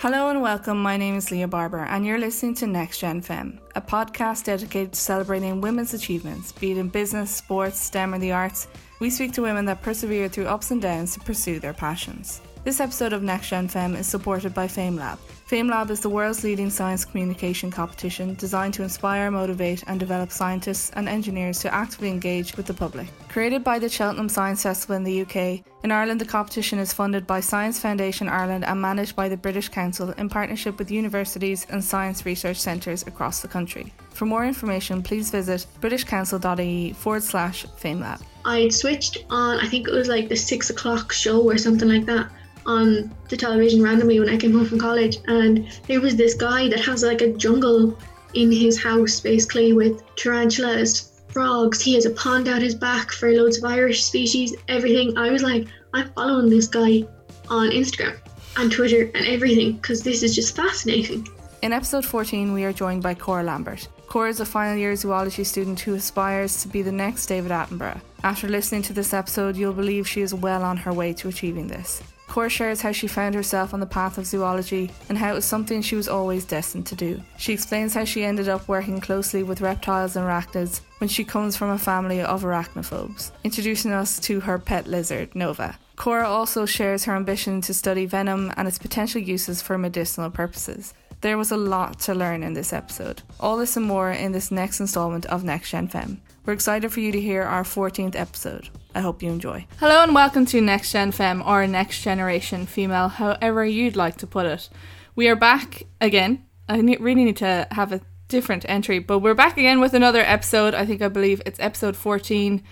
[0.00, 0.80] Hello and welcome.
[0.80, 4.94] My name is Leah Barber, and you're listening to Next Gen Femme, a podcast dedicated
[4.94, 8.66] to celebrating women's achievements, be it in business, sports, STEM, or the arts.
[8.98, 12.40] We speak to women that persevere through ups and downs to pursue their passions.
[12.64, 15.18] This episode of Next Gen Femme is supported by FameLab.
[15.50, 20.92] FameLab is the world's leading science communication competition designed to inspire, motivate, and develop scientists
[20.94, 23.08] and engineers to actively engage with the public.
[23.28, 27.26] Created by the Cheltenham Science Festival in the UK, in Ireland the competition is funded
[27.26, 31.82] by Science Foundation Ireland and managed by the British Council in partnership with universities and
[31.82, 33.92] science research centres across the country.
[34.10, 38.22] For more information, please visit britishcouncil.ie forward slash FameLab.
[38.44, 42.06] I'd switched on, I think it was like the six o'clock show or something like
[42.06, 42.30] that
[42.66, 46.68] on the television randomly when I came home from college, and there was this guy
[46.68, 47.96] that has like a jungle
[48.34, 51.80] in his house basically with tarantulas, frogs.
[51.80, 55.16] He has a pond out his back for loads of Irish species, everything.
[55.16, 57.04] I was like, I'm following this guy
[57.48, 58.16] on Instagram
[58.56, 61.26] and Twitter and everything because this is just fascinating.
[61.62, 63.88] In episode 14, we are joined by Cora Lambert.
[64.06, 68.00] Cora is a final year zoology student who aspires to be the next David Attenborough.
[68.24, 71.68] After listening to this episode, you'll believe she is well on her way to achieving
[71.68, 72.02] this.
[72.30, 75.44] Cora shares how she found herself on the path of zoology and how it was
[75.44, 77.20] something she was always destined to do.
[77.36, 81.56] She explains how she ended up working closely with reptiles and arachnids when she comes
[81.56, 85.76] from a family of arachnophobes, introducing us to her pet lizard, Nova.
[85.96, 90.94] Cora also shares her ambition to study venom and its potential uses for medicinal purposes.
[91.22, 93.22] There was a lot to learn in this episode.
[93.40, 96.22] All this and more in this next installment of Next Gen Femme.
[96.50, 98.70] We're excited for you to hear our 14th episode.
[98.92, 99.68] I hope you enjoy.
[99.78, 104.26] Hello and welcome to Next Gen Femme or Next Generation Female, however you'd like to
[104.26, 104.68] put it.
[105.14, 106.44] We are back again.
[106.68, 110.74] I really need to have a different entry, but we're back again with another episode.
[110.74, 112.64] I think I believe it's episode 14,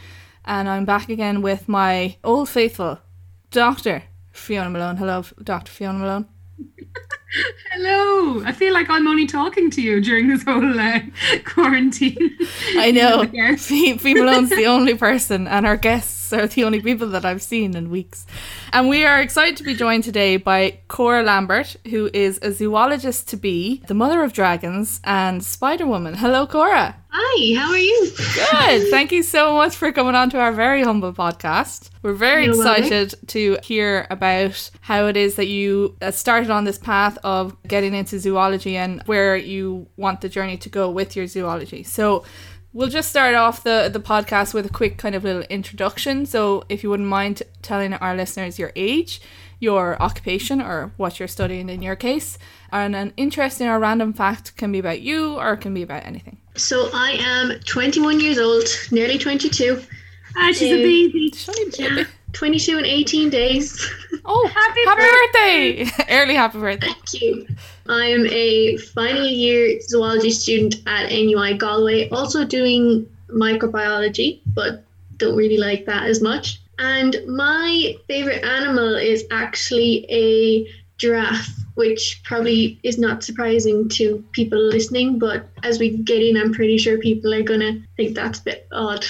[0.45, 2.99] and I'm back again with my old faithful
[3.53, 4.03] Dr.
[4.33, 4.97] Fiona Malone.
[4.97, 5.71] Hello, Dr.
[5.71, 6.27] Fiona Malone.
[7.73, 8.42] Hello.
[8.45, 11.00] I feel like I'm only talking to you during this whole uh,
[11.45, 12.37] quarantine.
[12.77, 13.25] I know.
[13.56, 17.77] Fee Malone's the only person, and our guests are the only people that I've seen
[17.77, 18.27] in weeks.
[18.72, 23.28] And we are excited to be joined today by Cora Lambert, who is a zoologist
[23.28, 26.15] to be, the mother of dragons, and Spider Woman.
[26.15, 26.97] Hello, Cora.
[27.11, 28.11] Hi, how are you?
[28.17, 28.91] Good.
[28.91, 31.89] Thank you so much for coming on to our very humble podcast.
[32.03, 33.27] We're very You're excited welcome.
[33.29, 37.95] to hear about how it is that you uh, started on this path of getting
[37.95, 41.83] into zoology and where you want the journey to go with your zoology.
[41.83, 42.25] So,
[42.75, 46.27] we'll just start off the, the podcast with a quick kind of little introduction.
[46.27, 49.23] So, if you wouldn't mind telling our listeners your age,
[49.61, 52.39] your occupation, or what you're studying in your case,
[52.71, 56.05] and an interesting or random fact can be about you or it can be about
[56.05, 56.37] anything.
[56.59, 59.81] So, I am 21 years old, nearly 22.
[60.37, 61.33] Ah, she's uh, a baby.
[61.79, 63.91] Yeah, 22 and 18 days.
[64.25, 65.85] Oh, happy, happy birthday.
[65.85, 66.05] birthday!
[66.11, 66.87] Early happy birthday.
[66.87, 67.47] Thank you.
[67.89, 74.85] I am a final year zoology student at NUI Galway, also doing microbiology, but
[75.17, 76.61] don't really like that as much.
[76.79, 84.59] And my favorite animal is actually a giraffe, which probably is not surprising to people
[84.59, 88.41] listening, but as we get in, I'm pretty sure people are going to think that's
[88.41, 89.06] a bit odd.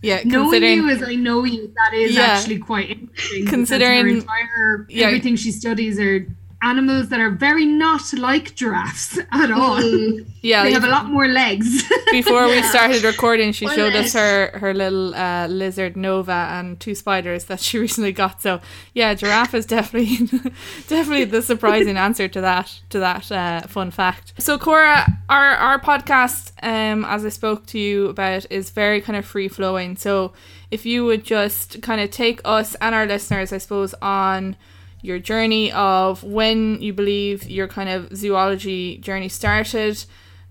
[0.00, 3.46] Yeah, knowing you as I know you, that is yeah, actually quite interesting.
[3.46, 5.04] Considering entire, yeah.
[5.04, 6.26] everything she studies are
[6.62, 9.76] animals that are very not like giraffes at all.
[9.76, 10.26] Mm.
[10.42, 11.82] Yeah, they have a lot more legs.
[12.10, 16.94] Before we started recording, she showed us her her little uh, lizard Nova and two
[16.94, 18.42] spiders that she recently got.
[18.42, 18.60] So
[18.94, 20.26] yeah, giraffe is definitely
[20.88, 24.34] definitely the surprising answer to that to that uh, fun fact.
[24.38, 29.16] So Cora, our our podcast, um, as I spoke to you about, is very kind
[29.16, 29.96] of free flowing.
[29.96, 30.32] So
[30.70, 34.56] if you would just kind of take us and our listeners, I suppose, on
[35.00, 40.04] your journey of when you believe your kind of zoology journey started.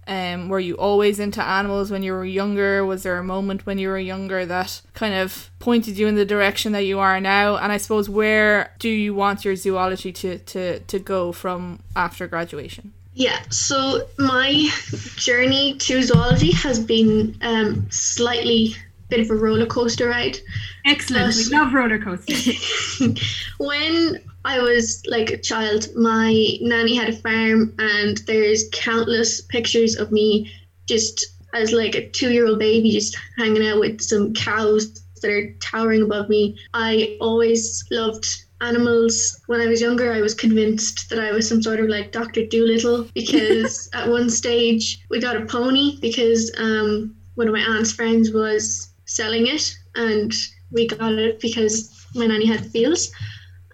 [0.07, 2.85] Um, were you always into animals when you were younger?
[2.85, 6.23] Was there a moment when you were younger that kind of pointed you in the
[6.23, 7.57] direction that you are now?
[7.57, 12.25] And I suppose where do you want your zoology to, to, to go from after
[12.25, 12.93] graduation?
[13.15, 14.69] Yeah, so my
[15.15, 18.75] journey to zoology has been um, slightly
[19.09, 20.37] bit of a roller coaster ride.
[20.85, 21.27] Excellent.
[21.27, 22.99] But we love roller coasters.
[23.57, 25.89] when I was like a child.
[25.93, 30.49] My nanny had a farm, and there's countless pictures of me
[30.87, 35.29] just as like a two year old baby, just hanging out with some cows that
[35.29, 36.57] are towering above me.
[36.73, 38.25] I always loved
[38.61, 39.37] animals.
[39.47, 42.45] When I was younger, I was convinced that I was some sort of like Dr.
[42.45, 47.91] Dolittle because at one stage we got a pony because um, one of my aunt's
[47.91, 50.31] friends was selling it, and
[50.71, 53.11] we got it because my nanny had the fields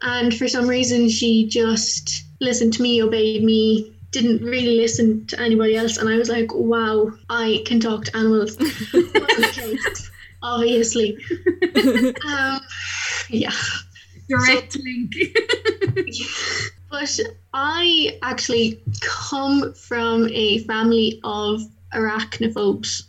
[0.04, 5.40] and for some reason she just listened to me, obeyed me, didn't really listen to
[5.40, 5.98] anybody else.
[5.98, 8.58] And I was like, wow, I can talk to animals.
[10.44, 11.18] Obviously.
[12.28, 12.60] um,
[13.30, 13.52] yeah.
[14.30, 15.14] Direct so, link.
[16.92, 17.20] but
[17.54, 21.62] I actually come from a family of
[21.94, 23.04] arachnophobes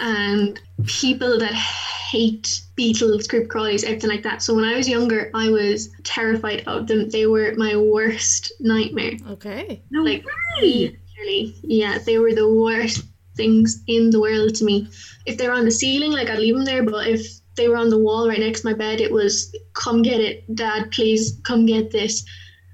[0.00, 4.42] and people that hate beetles, creep crawlies, everything like that.
[4.42, 7.08] So when I was younger, I was terrified of them.
[7.10, 9.14] They were my worst nightmare.
[9.30, 9.82] Okay.
[9.90, 10.24] No like,
[10.60, 10.96] way.
[11.18, 13.04] Literally, yeah, they were the worst
[13.36, 14.88] things in the world to me.
[15.26, 17.26] If they were on the ceiling, like I'd leave them there, but if
[17.56, 20.54] they were on the wall right next to my bed, it was come get it,
[20.54, 22.24] dad, please come get this.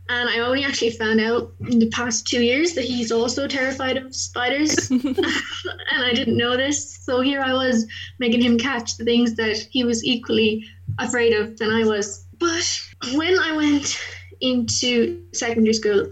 [0.08, 3.96] And I only actually found out in the past two years that he's also terrified
[3.96, 4.90] of spiders.
[4.90, 5.16] and
[5.92, 6.98] I didn't know this.
[7.04, 7.86] So here I was
[8.18, 10.64] making him catch the things that he was equally
[10.98, 12.26] afraid of than I was.
[12.38, 12.80] But
[13.14, 13.98] when I went
[14.42, 16.06] into secondary school,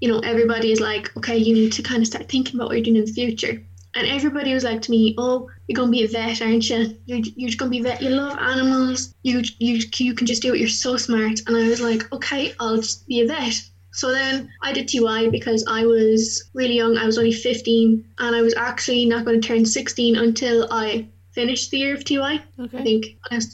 [0.00, 2.76] you know, everybody is like, okay, you need to kind of start thinking about what
[2.76, 3.62] you're doing in the future.
[3.94, 6.96] And everybody was like to me, "Oh, you're gonna be a vet, aren't you?
[7.06, 8.02] You're, you're gonna be a vet.
[8.02, 9.14] You love animals.
[9.22, 10.60] You you you can just do it.
[10.60, 13.54] You're so smart." And I was like, "Okay, I'll just be a vet."
[13.92, 16.98] So then I did TY because I was really young.
[16.98, 21.06] I was only 15, and I was actually not going to turn 16 until I
[21.30, 22.40] finished the year of TY.
[22.58, 22.78] Okay.
[22.78, 23.06] I think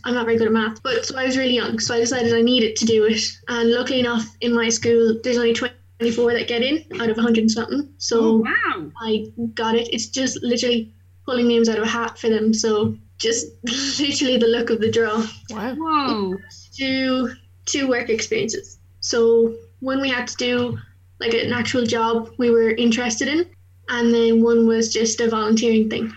[0.05, 1.79] I'm not very good at math, but so I was really young.
[1.79, 3.23] So I decided I needed to do it.
[3.49, 7.17] And luckily enough, in my school, there's only 20 24 that get in out of
[7.17, 7.93] 100 and something.
[7.99, 8.91] So oh, wow.
[9.03, 9.93] I got it.
[9.93, 10.95] It's just literally
[11.27, 12.55] pulling names out of a hat for them.
[12.55, 13.49] So just
[14.01, 15.27] literally the look of the draw.
[15.51, 15.75] Wow.
[15.75, 16.37] Whoa.
[16.75, 17.35] Two,
[17.67, 18.79] two work experiences.
[19.01, 20.79] So when we had to do
[21.21, 23.47] like an actual job we were interested in,
[23.91, 26.15] and then one was just a volunteering thing.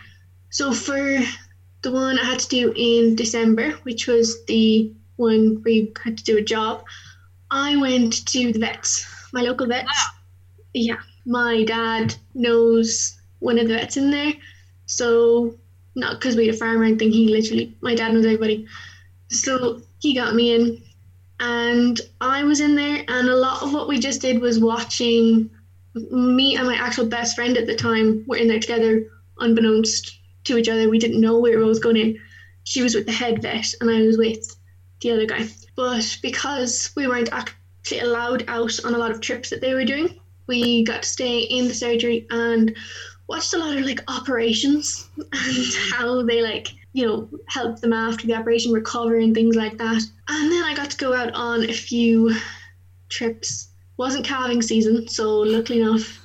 [0.49, 1.19] So for
[1.81, 6.23] the one I had to do in December, which was the one we had to
[6.23, 6.85] do a job,
[7.51, 9.89] I went to the vets my local vets.
[9.89, 10.15] Ah.
[10.73, 14.33] Yeah, my dad knows one of the vets in there.
[14.85, 15.55] So,
[15.95, 18.65] not because we had a farm or anything, he literally, my dad knows everybody.
[19.29, 20.81] So, he got me in,
[21.39, 25.49] and I was in there, and a lot of what we just did was watching
[25.95, 29.05] me and my actual best friend at the time were in there together,
[29.39, 30.89] unbeknownst to each other.
[30.89, 32.19] We didn't know where we was going in.
[32.63, 34.55] She was with the head vet, and I was with
[35.01, 35.47] the other guy.
[35.75, 37.57] But because we weren't actually
[37.91, 40.19] allowed out on a lot of trips that they were doing.
[40.47, 42.75] We got to stay in the surgery and
[43.27, 48.27] watched a lot of like operations and how they like you know help them after
[48.27, 50.01] the operation recover and things like that.
[50.29, 52.35] And then I got to go out on a few
[53.09, 53.69] trips.
[53.97, 56.19] Wasn't calving season, so luckily enough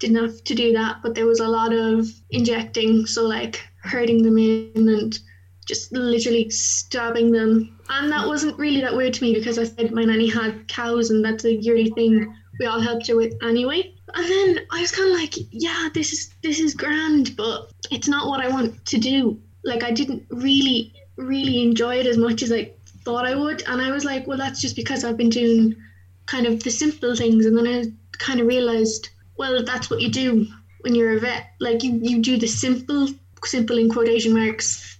[0.00, 1.00] didn't have to do that.
[1.02, 5.18] But there was a lot of injecting, so like hurting them in and
[5.66, 7.78] just literally stabbing them.
[7.94, 11.10] And that wasn't really that weird to me because I said my nanny had cows
[11.10, 13.94] and that's a yearly thing we all helped her with anyway.
[14.14, 18.08] And then I was kind of like, yeah, this is this is grand, but it's
[18.08, 19.38] not what I want to do.
[19.64, 22.72] Like I didn't really really enjoy it as much as I
[23.04, 25.76] thought I would, and I was like, well, that's just because I've been doing
[26.26, 27.84] kind of the simple things, and then I
[28.18, 30.46] kind of realized, well, that's what you do
[30.80, 31.50] when you're a vet.
[31.60, 33.08] Like you you do the simple
[33.44, 34.98] simple in quotation marks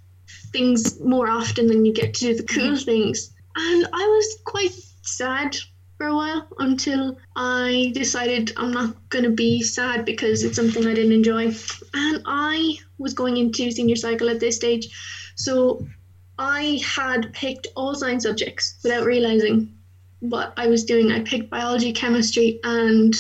[0.53, 2.85] things more often than you get to do the cool mm-hmm.
[2.85, 3.33] things.
[3.57, 4.73] And I was quite
[5.03, 5.57] sad
[5.99, 10.87] for a while until I decided I'm not going to be sad because it's something
[10.87, 11.55] I didn't enjoy.
[11.95, 14.89] And I was going into senior cycle at this stage.
[15.37, 15.87] So
[16.39, 19.75] I had picked all science subjects without realizing
[20.21, 21.13] what I was doing.
[21.13, 23.15] I picked biology, chemistry, and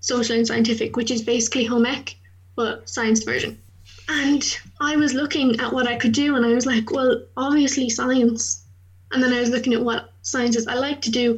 [0.00, 2.16] social and scientific, which is basically home ec,
[2.56, 3.61] but science version.
[4.08, 4.42] And
[4.80, 8.64] I was looking at what I could do, and I was like, well, obviously science.
[9.12, 11.36] And then I was looking at what sciences I like to do,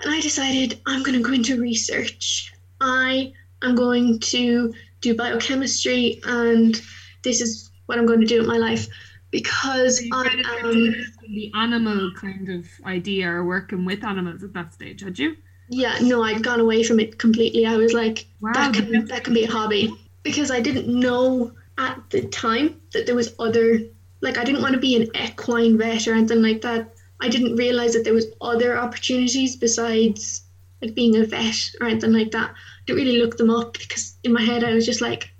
[0.00, 2.52] and I decided I'm going to go into research.
[2.80, 6.80] I am going to do biochemistry, and
[7.22, 8.88] this is what I'm going to do with my life
[9.32, 14.74] because so I am the animal kind of idea or working with animals at that
[14.74, 15.36] stage, had you?
[15.68, 17.66] Yeah, no, I'd gone away from it completely.
[17.66, 19.92] I was like, wow, that can that can be a hobby
[20.22, 23.80] because I didn't know at the time that there was other
[24.20, 26.94] like I didn't want to be an equine vet or anything like that.
[27.20, 30.42] I didn't realize that there was other opportunities besides
[30.80, 32.50] like being a vet or anything like that.
[32.50, 35.30] I didn't really look them up because in my head I was just like,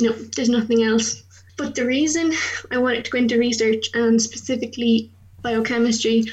[0.00, 1.22] no, there's nothing else.
[1.56, 2.32] But the reason
[2.70, 5.10] I wanted to go into research and specifically
[5.42, 6.24] biochemistry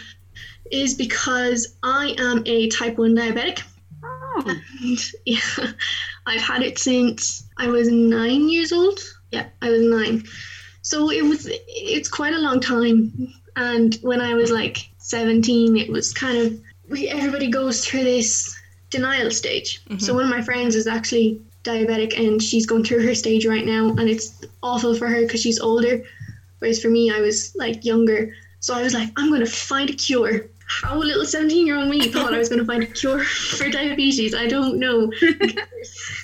[0.72, 3.62] is because I am a type 1 diabetic.
[4.04, 4.44] Oh.
[4.82, 5.72] And yeah,
[6.26, 9.00] I've had it since I was nine years old.
[9.34, 10.24] Yeah, I was nine.
[10.84, 13.34] So it was it's quite a long time.
[13.56, 18.56] And when I was like 17, it was kind of we, everybody goes through this
[18.92, 19.84] denial stage.
[19.88, 20.16] So mm-hmm.
[20.16, 23.90] one of my friends is actually diabetic and she's going through her stage right now
[23.90, 26.04] and it's awful for her because she's older.
[26.60, 28.36] Whereas for me I was like younger.
[28.60, 30.48] So I was like, I'm gonna find a cure.
[30.68, 33.24] How little 17 year old me thought I was gonna find a cure
[33.58, 34.36] for diabetes.
[34.36, 35.12] I don't know.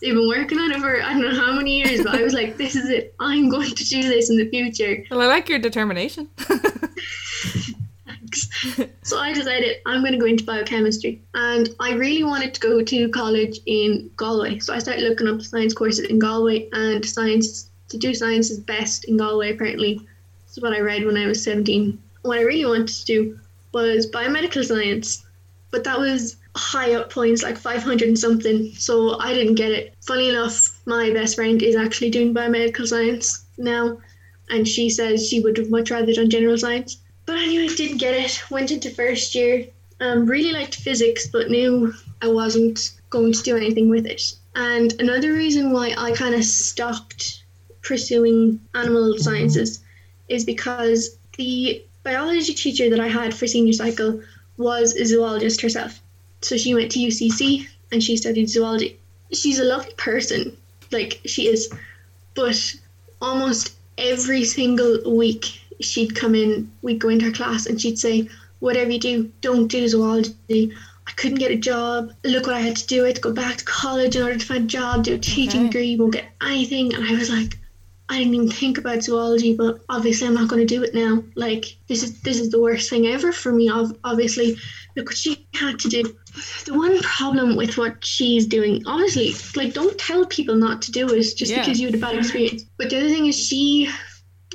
[0.00, 2.32] They've been working on it for I don't know how many years, but I was
[2.32, 3.14] like, this is it.
[3.20, 5.04] I'm going to do this in the future.
[5.10, 6.26] Well, I like your determination.
[6.36, 7.74] Thanks.
[9.02, 11.20] So I decided I'm going to go into biochemistry.
[11.34, 14.58] And I really wanted to go to college in Galway.
[14.60, 18.60] So I started looking up science courses in Galway, and science, to do science is
[18.60, 20.00] best in Galway, apparently.
[20.46, 22.00] This is what I read when I was 17.
[22.22, 23.38] What I really wanted to do
[23.72, 25.26] was biomedical science,
[25.70, 28.72] but that was high up points, like 500 and something.
[28.74, 29.94] So I didn't get it.
[30.06, 33.98] Funny enough, my best friend is actually doing biomedical science now,
[34.50, 36.98] and she says she would have much rather done general science.
[37.26, 38.42] But anyway, didn't get it.
[38.50, 39.66] Went into first year.
[40.00, 44.22] Um, really liked physics, but knew I wasn't going to do anything with it.
[44.54, 47.44] And another reason why I kind of stopped
[47.82, 49.80] pursuing animal sciences
[50.28, 54.20] is because the biology teacher that I had for senior cycle
[54.56, 56.00] was a zoologist herself.
[56.42, 58.98] So she went to UCC and she studied zoology.
[59.32, 60.56] She's a lovely person,
[60.90, 61.72] like she is,
[62.34, 62.74] but
[63.20, 68.28] almost every single week she'd come in, we'd go into her class and she'd say,
[68.60, 70.34] Whatever you do, don't do zoology.
[71.06, 72.12] I couldn't get a job.
[72.24, 73.04] Look what I had to do.
[73.04, 75.18] I had to go back to college in order to find a job, do a
[75.18, 75.68] teaching Okay.
[75.68, 76.92] degree, you won't get anything.
[76.94, 77.56] And I was like,
[78.10, 81.22] I didn't even think about zoology, but obviously I'm not going to do it now.
[81.36, 83.70] Like this is this is the worst thing ever for me.
[84.04, 84.56] Obviously,
[84.96, 86.02] look what she had to do.
[86.64, 91.08] The one problem with what she's doing, obviously, like don't tell people not to do
[91.08, 91.60] it just Yeah.
[91.60, 92.64] because you had a bad experience.
[92.78, 93.88] But the other thing is she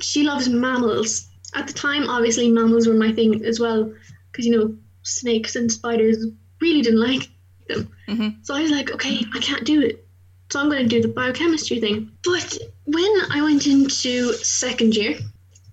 [0.02, 1.26] she loves mammals.
[1.54, 3.90] At the time, obviously, mammals were my thing as well,
[4.30, 6.26] because you know snakes and spiders
[6.60, 7.30] really didn't like
[7.68, 7.88] them.
[8.08, 8.44] Mhm.
[8.44, 10.05] So I was like, okay, I can't do it.
[10.50, 12.10] So I'm going to do the biochemistry thing.
[12.24, 15.18] But when I went into second year,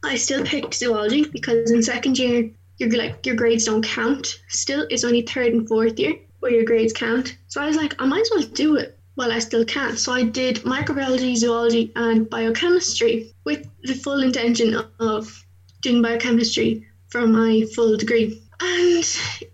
[0.03, 4.39] I still picked zoology because in second year, your like your grades don't count.
[4.49, 7.37] Still, it's only third and fourth year where your grades count.
[7.47, 9.95] So I was like, I might as well do it while I still can.
[9.95, 15.45] So I did microbiology, zoology, and biochemistry with the full intention of
[15.81, 18.41] doing biochemistry for my full degree.
[18.59, 19.05] And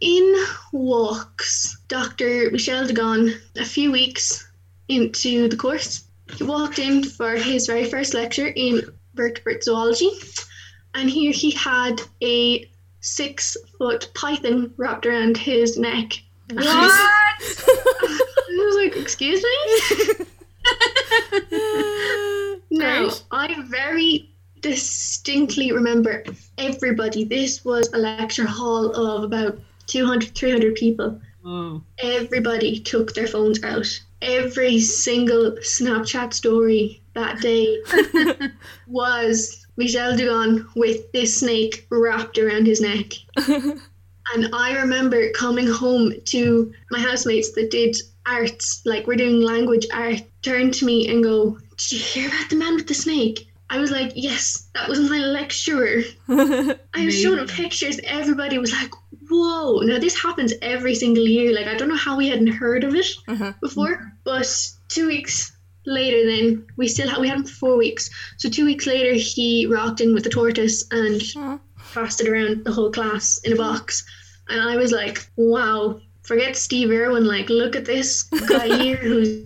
[0.02, 2.52] in walks Dr.
[2.52, 4.49] Michel Dugon a few weeks
[4.90, 6.04] into the course.
[6.36, 8.82] He walked in for his very first lecture in
[9.16, 10.12] vertebrate zoology,
[10.94, 12.70] and here he had a
[13.02, 16.14] six foot python wrapped around his neck.
[16.50, 20.26] And I was- like, Excuse me?
[22.72, 24.30] No, I very
[24.62, 26.24] distinctly remember
[26.58, 27.24] everybody.
[27.24, 31.20] This was a lecture hall of about 200, 300 people.
[31.46, 31.82] Oh.
[32.00, 33.88] Everybody took their phones out.
[34.22, 37.82] Every single Snapchat story that day
[38.88, 43.14] was Michel Dugon with this snake wrapped around his neck.
[44.34, 49.88] And I remember coming home to my housemates that did arts, like we're doing language
[49.94, 53.48] art, turn to me and go, Did you hear about the man with the snake?
[53.72, 56.02] I was like, Yes, that was my lecturer.
[56.30, 58.00] I was showing them pictures.
[58.04, 58.92] Everybody was like,
[59.30, 59.80] Whoa.
[59.82, 61.54] Now, this happens every single year.
[61.54, 63.60] Like, I don't know how we hadn't heard of it Mhm.
[63.62, 64.48] before, but
[64.88, 65.52] two weeks
[65.86, 68.10] later, then we still had, we had him for four weeks.
[68.38, 71.60] So, two weeks later, he rocked in with the tortoise and Aw.
[71.94, 74.04] passed it around the whole class in a box.
[74.50, 77.26] And I was like, wow, forget Steve Irwin.
[77.26, 79.44] Like, look at this guy here who's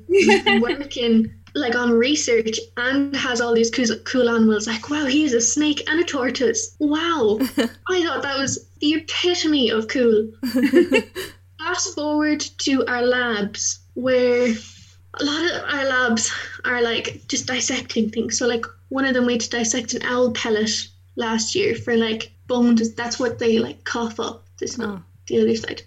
[0.62, 4.66] working like on research and has all these cool, cool animals.
[4.66, 6.75] Like, wow, he's a snake and a tortoise.
[6.80, 7.38] Wow.
[7.88, 10.30] I thought that was the epitome of cool.
[11.60, 16.30] Fast forward to our labs where a lot of our labs
[16.66, 18.38] are like just dissecting things.
[18.38, 20.70] So like one of them we had to dissect an owl pellet
[21.16, 22.94] last year for like bones.
[22.94, 24.46] That's what they like cough up.
[24.60, 25.04] This not Oh.
[25.28, 25.82] the other side.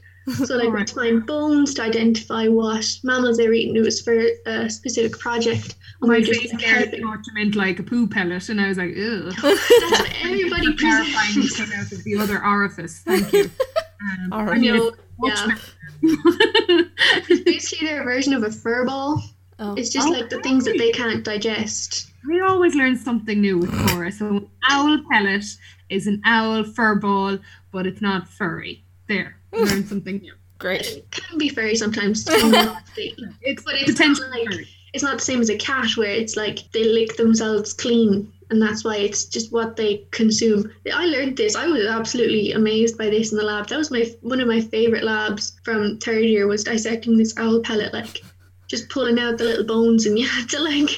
[0.47, 0.79] So like we Alright.
[0.79, 3.77] had to find bones to identify what mammals they're eating.
[3.77, 5.75] It was for a specific project.
[6.03, 7.03] And My we were face like, there helping.
[7.03, 9.33] thought you meant like a poo pellet, and I was like, ugh.
[9.43, 11.57] That's what everybody Terrifying to presents.
[11.57, 13.01] come out of the other orifice.
[13.01, 13.51] Thank you.
[13.99, 14.93] Um, All I mean, You know,
[15.25, 15.47] yeah.
[15.47, 16.91] better.
[17.29, 19.23] It's basically their version of a fur ball.
[19.59, 19.75] Oh.
[19.75, 22.11] It's just Oh, like the things that they can't digest.
[22.29, 24.13] we always learn something new with Cora.
[24.13, 25.45] So, an owl pellet
[25.89, 27.39] is an owl fur ball,
[27.73, 28.85] but it's not furry.
[29.09, 30.35] There, learn something new.
[30.59, 30.87] Great.
[30.87, 32.27] It can be furry sometimes.
[32.29, 34.69] It's not It's But it's potentially not like- furry.
[34.97, 38.33] It's not the same as a cat where it's like they lick themselves clean.
[38.49, 40.73] and that's why it's just what they consume.
[40.91, 41.55] I learned this.
[41.55, 43.69] I was absolutely amazed by this in the lab.
[43.69, 47.61] That was my one of my favorite labs from third year was dissecting this owl
[47.61, 48.23] pellet, like
[48.69, 50.91] just pulling out the little bones, and you had to like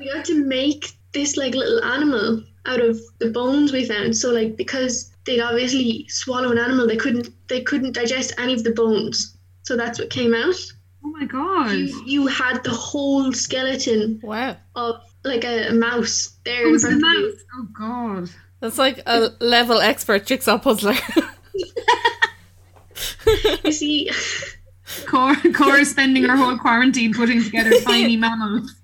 [0.00, 4.14] you had to make this like little animal out of the bones we found.
[4.14, 8.64] So like because they'd obviously swallow an animal, they couldn't they couldn't digest any of
[8.64, 9.34] the bones.
[9.62, 10.60] So that's what came out.
[11.04, 11.70] Oh my god.
[11.72, 14.56] You, you had the whole skeleton Wow.
[14.76, 17.30] of like a, a mouse there Oh, in it's a front of you.
[17.32, 17.40] mouse.
[17.54, 18.30] Oh god.
[18.60, 20.94] That's like a level expert jigsaw puzzler.
[23.64, 24.10] You see,
[25.06, 28.74] Cora, Cora's spending her whole quarantine putting together tiny mammals.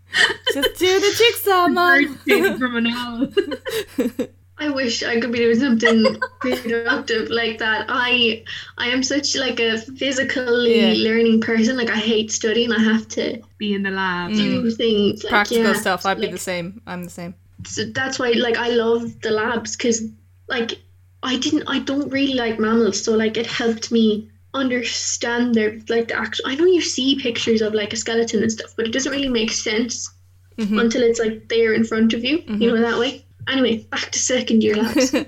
[0.54, 2.14] Just do the jigsaw, mom.
[2.25, 3.28] Birthday from an owl.
[4.59, 7.87] I wish I could be doing something productive like that.
[7.89, 8.43] I
[8.79, 10.95] I am such like a physically Yeah.
[11.11, 11.77] learning person.
[11.77, 12.73] Like I hate studying.
[12.73, 14.31] I have to Be in the lab.
[14.31, 14.37] Mm.
[14.37, 16.07] do things like, Practical yeah, stuff.
[16.07, 16.81] I'd be the same.
[16.87, 17.35] I'm the same.
[17.65, 20.03] so that's why like I love the labs because
[20.49, 20.79] like
[21.23, 26.09] I didn't I don't really like mammals so like it helped me understand their like
[26.09, 28.93] the actual I know you see pictures of like a skeleton and stuff but it
[28.93, 30.11] doesn't really make sense
[30.59, 30.81] Mhm.
[30.81, 34.19] until it's like there in front of you you know that way anyway back to
[34.19, 35.15] second year labs.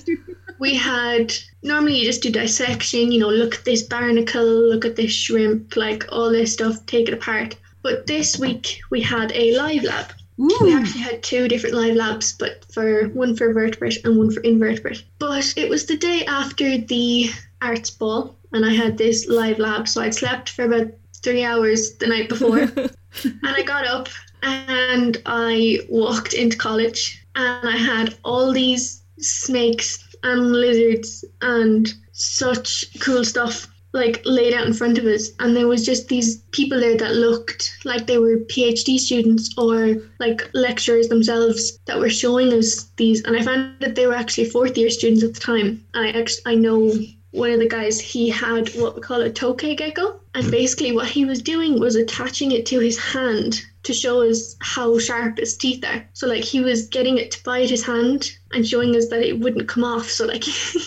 [0.60, 1.32] We had
[1.62, 5.76] normally you just do dissection you know look at this barnacle look at this shrimp
[5.76, 7.54] like all this stuff take it apart.
[7.82, 10.12] But this week we had a live lab.
[10.36, 14.40] We actually had two different live labs, but for one for vertebrate and one for
[14.40, 15.02] invertebrate.
[15.18, 19.88] But it was the day after the arts ball, and I had this live lab,
[19.88, 20.92] so I'd slept for about
[21.24, 22.58] three hours the night before,
[23.24, 24.08] and I got up
[24.42, 32.86] and I walked into college, and I had all these snakes and lizards and such
[33.00, 35.30] cool stuff like laid out in front of us.
[35.38, 39.96] And there was just these people there that looked like they were phd students or
[40.18, 43.22] like lecturers themselves that were showing us these.
[43.24, 45.84] And i found that they were actually fourth year students at the time.
[45.94, 46.92] I actually i know
[47.30, 50.20] one of the guys he had what we call a tokay gecko.
[50.34, 54.54] And basically what he was doing was attaching it to his hand to show us
[54.60, 56.06] how sharp his teeth are.
[56.12, 59.40] So like he was getting it to bite his hand and showing us that it
[59.40, 60.04] wouldn't come off.
[60.10, 60.82] So like here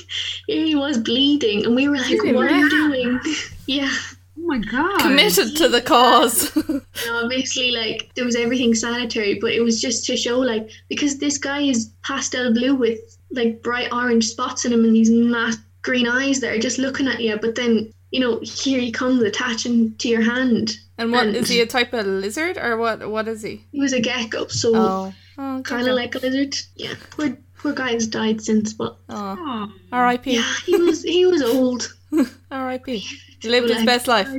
[0.48, 1.66] he was bleeding.
[1.66, 2.34] And we were like Really?
[2.34, 3.20] what are you doing?
[3.68, 3.92] Yeah.
[4.38, 5.00] Oh my god.
[5.00, 6.56] Committed to the cause.
[6.68, 11.18] and obviously like there was everything sanitary but it was just to show like because
[11.18, 15.58] this guy is pastel blue with like bright orange spots in him and these matte
[15.84, 19.24] green eyes that are just looking at you but then you know here he comes
[19.24, 23.10] attaching to your hand and what And- is he a type of lizard or what?
[23.10, 23.66] What is he?
[23.72, 27.74] he was a gecko so Oh, oh kind of like a lizard yeah poor, poor
[27.74, 29.72] guy's died since but oh, Oh.
[29.92, 30.36] R.I.P.
[30.36, 31.94] yeah he was he was old
[32.52, 33.06] R.I.P.
[33.44, 34.30] Lived his Like- best life,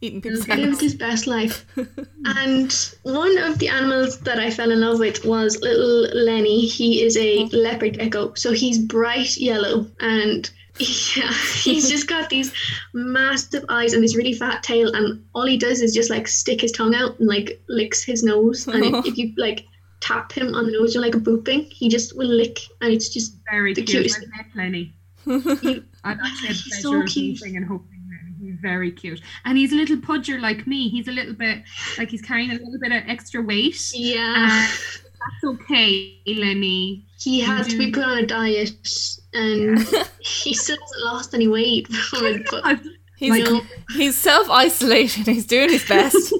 [0.00, 1.64] eating people's He lived his best life.
[2.24, 2.70] and
[3.02, 6.66] one of the animals that I fell in love with was little Lenny.
[6.66, 7.48] He is a oh.
[7.52, 10.50] leopard gecko, so he's bright yellow and
[11.16, 12.52] yeah, he's just got these
[12.94, 16.60] massive eyes and this really fat tail, and all he does is just like stick
[16.60, 18.66] his tongue out and like licks his nose.
[18.68, 19.64] And if, if you like
[20.00, 23.08] tap him on the nose, you're like a booping, he just will lick, and it's
[23.08, 24.04] just Very The cute.
[24.04, 24.94] cutest- I've met Lenny.
[25.26, 27.40] you, I've actually had pleasure so of cute.
[27.42, 27.94] meeting and hoping.
[28.40, 29.20] He's very cute.
[29.44, 30.88] And he's a little pudger like me.
[30.88, 31.64] He's a little bit
[31.98, 33.90] like he's carrying a little bit of extra weight.
[33.94, 34.66] yeah.
[35.02, 37.04] That's okay, Lenny.
[37.18, 39.78] he has to be put on a diet and
[40.20, 42.80] he still hasn't lost any weight from it but
[43.16, 43.48] He's
[43.96, 45.24] he's self isolating.
[45.24, 46.32] He's doing his best.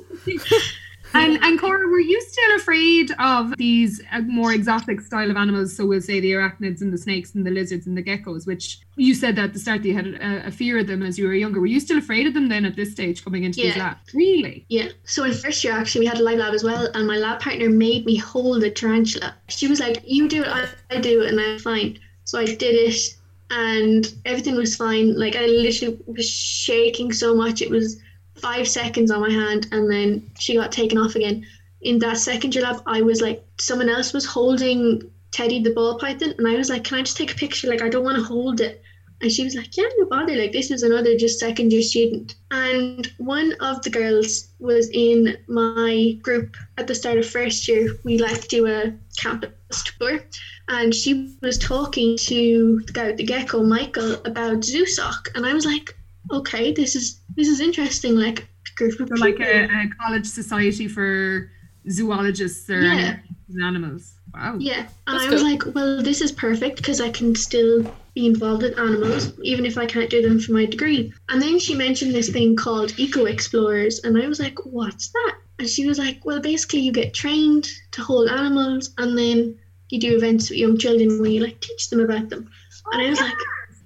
[1.15, 5.75] And and Cora, were you still afraid of these uh, more exotic style of animals?
[5.75, 8.79] So we'll say the arachnids and the snakes and the lizards and the geckos, which
[8.97, 11.19] you said that at the start that you had a, a fear of them as
[11.19, 11.61] you were younger.
[11.61, 13.85] Were you still afraid of them then at this stage coming into these Yeah.
[13.85, 14.15] labs?
[14.15, 14.67] Really?
[14.69, 17.17] yeah so in first year actually we had a live lab as well and my
[17.17, 21.01] lab partner made me hold a tarantula she was like you do it I, I
[21.01, 23.15] do it and I'm fine so I did it
[23.51, 27.99] and everything was fine like I literally was shaking so much it was
[28.35, 31.47] five seconds on my hand and then she got taken off again
[31.81, 35.99] in that second year lab I was like someone else was holding Teddy the ball
[35.99, 38.19] python and I was like can I just take a picture like I don't want
[38.19, 38.83] to hold it
[39.21, 40.37] and she was like, Yeah, no bother.
[40.37, 42.37] Like, this is another just second year student.
[42.53, 47.97] And one of the girls was in my group at the start of first year.
[48.05, 50.21] We like do a campus tour.
[50.69, 55.29] And she was talking to the guy with the gecko, Michael, about Zoosoc.
[55.35, 55.95] And I was like,
[56.31, 58.15] Okay, this is this is interesting.
[58.17, 61.51] Like, group of So like a, a college society for
[61.91, 63.17] zoologists or Yeah.
[63.63, 64.15] animals.
[64.35, 64.57] Wow.
[64.59, 65.51] Yeah, and That's I was cool.
[65.51, 67.83] like, well, this is perfect because I can still
[68.15, 71.13] be involved in animals, even if I can't do them for my degree.
[71.31, 75.37] And then she mentioned this thing called Eco Explorers, and I was like, what's that?
[75.59, 79.99] And she was like, well, basically, you get trained to hold animals, and then you
[79.99, 82.51] do events with young children where you like teach them about them.
[82.87, 83.35] Oh, and I was like,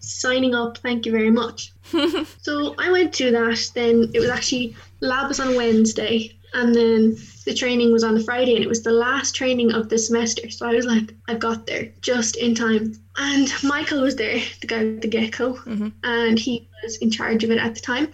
[0.00, 1.72] signing up, thank you very much.
[2.42, 3.70] so I went to that.
[3.74, 8.22] Then it was actually lab was on Wednesday, and then the training was on the
[8.22, 10.50] Friday, and it was the last training of the semester.
[10.50, 12.94] So I was like, I got there just in time.
[13.16, 15.88] And Michael was there, the guy with the gecko, mm-hmm.
[16.04, 18.08] and he was in charge of it at the time.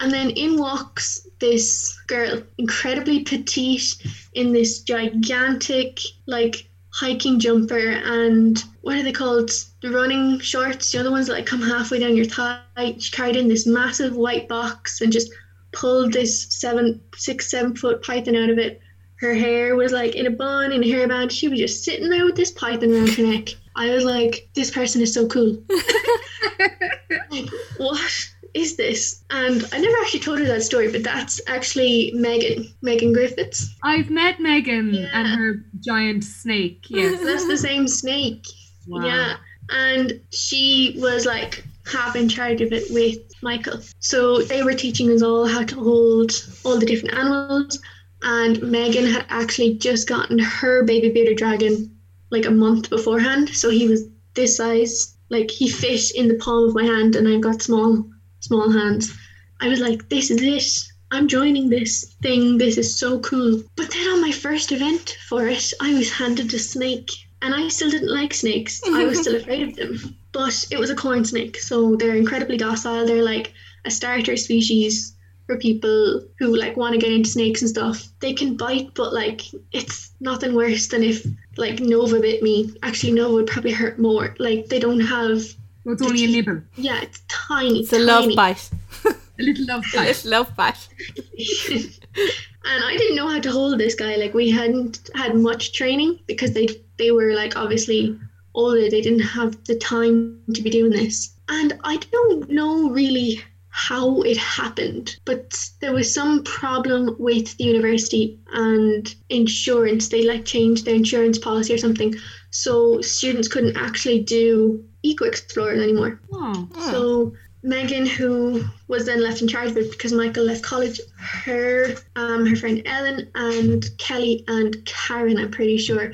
[0.00, 3.94] And then in walks this girl, incredibly petite,
[4.34, 9.50] in this gigantic, like hiking jumper and what are they called?
[9.82, 12.62] The running shorts, you know, the ones that like come halfway down your thigh.
[12.98, 15.30] She carried in this massive white box and just
[15.72, 18.80] pulled this seven, six, seven foot python out of it.
[19.16, 21.30] Her hair was like in a bun, in a hairband.
[21.30, 23.48] She was just sitting there with this python around her neck.
[23.76, 25.62] I was like, this person is so cool.
[27.30, 29.24] like, what is this?
[29.30, 33.74] And I never actually told her that story, but that's actually Megan, Megan Griffiths.
[33.82, 35.08] I've met Megan Yeah.
[35.12, 36.84] and her giant snake.
[36.90, 37.22] Yes.
[37.22, 38.44] That's the same snake.
[38.86, 39.04] Wow.
[39.06, 39.36] Yeah.
[39.70, 43.80] And she was like half in charge of it with Michael.
[44.00, 46.32] So they were teaching us all how to hold
[46.64, 47.78] all the different animals.
[48.22, 51.94] And Megan had actually just gotten her baby bearded dragon
[52.30, 53.50] like a month beforehand.
[53.50, 55.14] So he was this size.
[55.30, 58.04] Like he fit in the palm of my hand and I've got small
[58.40, 59.16] small hands.
[59.60, 60.92] I was like, this is it.
[61.10, 62.58] I'm joining this thing.
[62.58, 63.62] This is so cool.
[63.76, 67.10] But then on my first event for it, I was handed a snake.
[67.40, 68.82] And I still didn't like snakes.
[68.84, 70.16] I was still afraid of them.
[70.32, 73.06] But it was a corn snake, so they're incredibly docile.
[73.06, 73.52] They're like
[73.84, 75.14] a starter species
[75.46, 78.06] for people who like want to get into snakes and stuff.
[78.20, 82.74] They can bite, but like it's nothing worse than if like Nova bit me.
[82.82, 84.34] Actually, Nova would probably hurt more.
[84.38, 85.42] Like they don't have.
[85.88, 86.60] Well, it's only a nibble.
[86.76, 87.80] Yeah, it's tiny.
[87.80, 88.70] It's a love bite.
[89.06, 90.08] A little love bite.
[90.10, 90.86] It's love bite.
[91.16, 94.16] and I didn't know how to hold this guy.
[94.16, 98.20] Like we hadn't had much training because they they were like obviously
[98.52, 98.90] older.
[98.90, 101.32] They didn't have the time to be doing this.
[101.48, 107.64] And I don't know really how it happened, but there was some problem with the
[107.64, 110.10] university and insurance.
[110.10, 112.14] They like changed their insurance policy or something.
[112.50, 116.20] So students couldn't actually do Eco Explorers anymore.
[116.32, 116.68] Oh.
[116.90, 121.94] So Megan, who was then left in charge of it because Michael left college, her,
[122.16, 126.12] um, her friend Ellen, and Kelly and Karen, I'm pretty sure,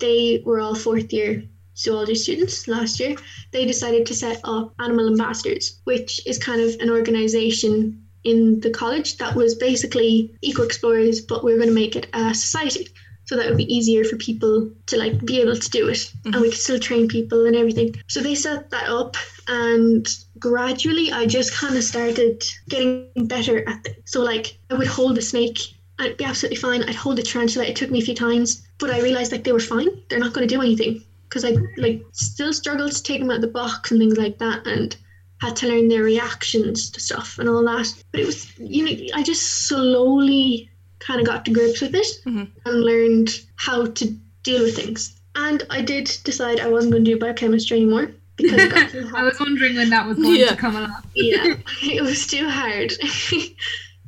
[0.00, 1.44] they were all fourth year
[1.76, 3.16] zoology students last year.
[3.50, 8.70] They decided to set up Animal Ambassadors, which is kind of an organization in the
[8.70, 12.88] college that was basically eco explorers, but we are going to make it a society.
[13.32, 16.34] So that would be easier for people to like be able to do it, and
[16.34, 16.50] we mm-hmm.
[16.50, 17.94] could still train people and everything.
[18.06, 19.16] So they set that up,
[19.48, 20.06] and
[20.38, 24.02] gradually I just kind of started getting better at it.
[24.04, 25.60] So like I would hold the snake,
[25.98, 26.82] and it'd be absolutely fine.
[26.82, 27.64] I'd hold the tarantula.
[27.64, 29.88] It took me a few times, but I realized like they were fine.
[30.10, 33.36] They're not going to do anything because I like still struggled to take them out
[33.36, 34.94] of the box and things like that, and
[35.40, 37.94] had to learn their reactions to stuff and all that.
[38.10, 40.68] But it was you know I just slowly
[41.06, 42.48] kind of got to grips with it Mhm.
[42.66, 44.04] and learned how to
[44.42, 45.00] deal with things.
[45.34, 49.10] And I did decide I wasn't going to do biochemistry anymore because it got too
[49.14, 50.50] I was wondering when that was going Yeah.
[50.50, 51.02] to come along.
[51.14, 52.92] yeah, it was too hard.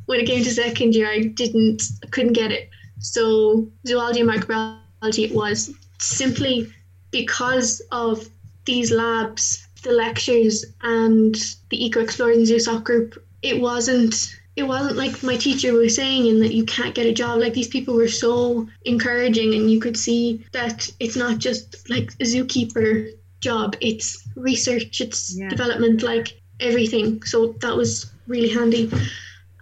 [0.07, 2.68] when it came to second year, I didn't, couldn't get it.
[3.00, 6.70] So zoology and microbiology it was simply
[7.11, 8.28] because of
[8.66, 11.35] these labs, the lectures, and
[11.70, 13.22] the Eco Explorers and ZooSoc group.
[13.42, 14.14] It wasn't.
[14.56, 17.40] It wasn't like my teacher was saying, in that you can't get a job.
[17.40, 22.12] Like these people were so encouraging, and you could see that it's not just like
[22.20, 23.76] a zookeeper job.
[23.80, 25.00] It's research.
[25.00, 25.48] It's Yeah.
[25.48, 26.02] development.
[26.02, 27.22] Like everything.
[27.24, 28.90] So that was really handy.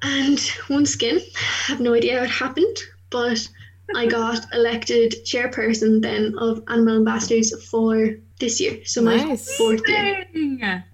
[0.03, 2.77] And once again, I have no idea how it happened,
[3.11, 3.49] but
[3.95, 8.85] I got elected chairperson then of Animal Ambassadors for this year.
[8.85, 9.57] So my Nice.
[9.57, 10.27] fourth year.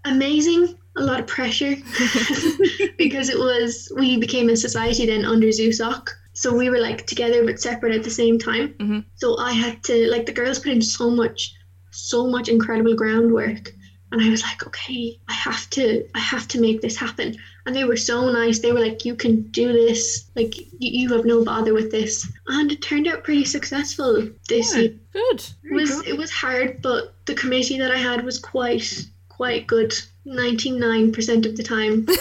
[0.04, 0.76] Amazing.
[0.98, 1.74] A lot of pressure
[2.98, 6.08] because it was we became a society then under ZooSoc.
[6.32, 8.74] So we were like together but separate at the same time.
[8.78, 9.04] Mhm.
[9.16, 11.54] So I had to like the girls put in so much,
[11.90, 13.72] so much incredible groundwork,
[14.12, 17.37] and I was like, okay, I have to, I have to make this happen.
[17.66, 18.61] And they were so nice.
[18.61, 20.30] They were like, you can do this.
[20.34, 24.72] Like you, you have no bother with this, and it turned out pretty successful this
[24.72, 24.80] Good.
[24.82, 24.94] year.
[25.12, 25.40] Good.
[25.64, 28.87] It was it was hard, but the committee that I had was quite
[29.28, 29.92] quite good.
[30.28, 32.06] Ninety nine percent of the time.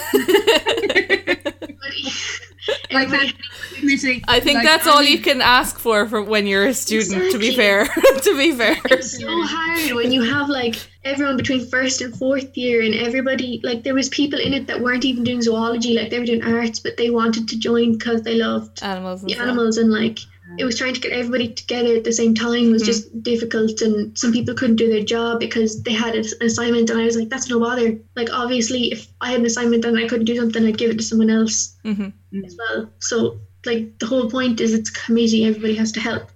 [2.90, 3.34] Like Everybody- that
[3.78, 4.24] committee.
[4.28, 7.32] I think Like, that's all only- you can ask for for when you're a student.
[7.32, 7.86] To be fair,
[8.22, 8.76] to be fair.
[8.86, 13.60] it's so hard when you have like everyone between first and fourth year and everybody
[13.62, 16.42] like there was people in it that weren't even doing zoology like they were doing
[16.44, 19.46] arts but they wanted to join because they loved Animals and the stuff.
[19.46, 20.18] animals and like
[20.56, 22.86] it was trying to get everybody together at the same time was Mhm.
[22.86, 27.00] just difficult and some people couldn't do their job because they had an assignment and
[27.00, 27.98] I was like that's no bother.
[28.16, 30.98] Like obviously if I had an assignment and I couldn't do something I'd give it
[30.98, 32.08] to someone else hmm
[32.44, 32.90] as well.
[33.00, 36.30] So like the whole point is it's a committee everybody has to help.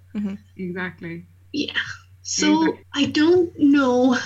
[0.57, 1.25] Exactly.
[1.51, 1.73] yeah.
[2.21, 2.85] So Exactly.
[2.93, 4.17] I don't know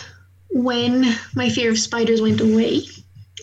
[0.50, 2.82] when my fear of spiders went away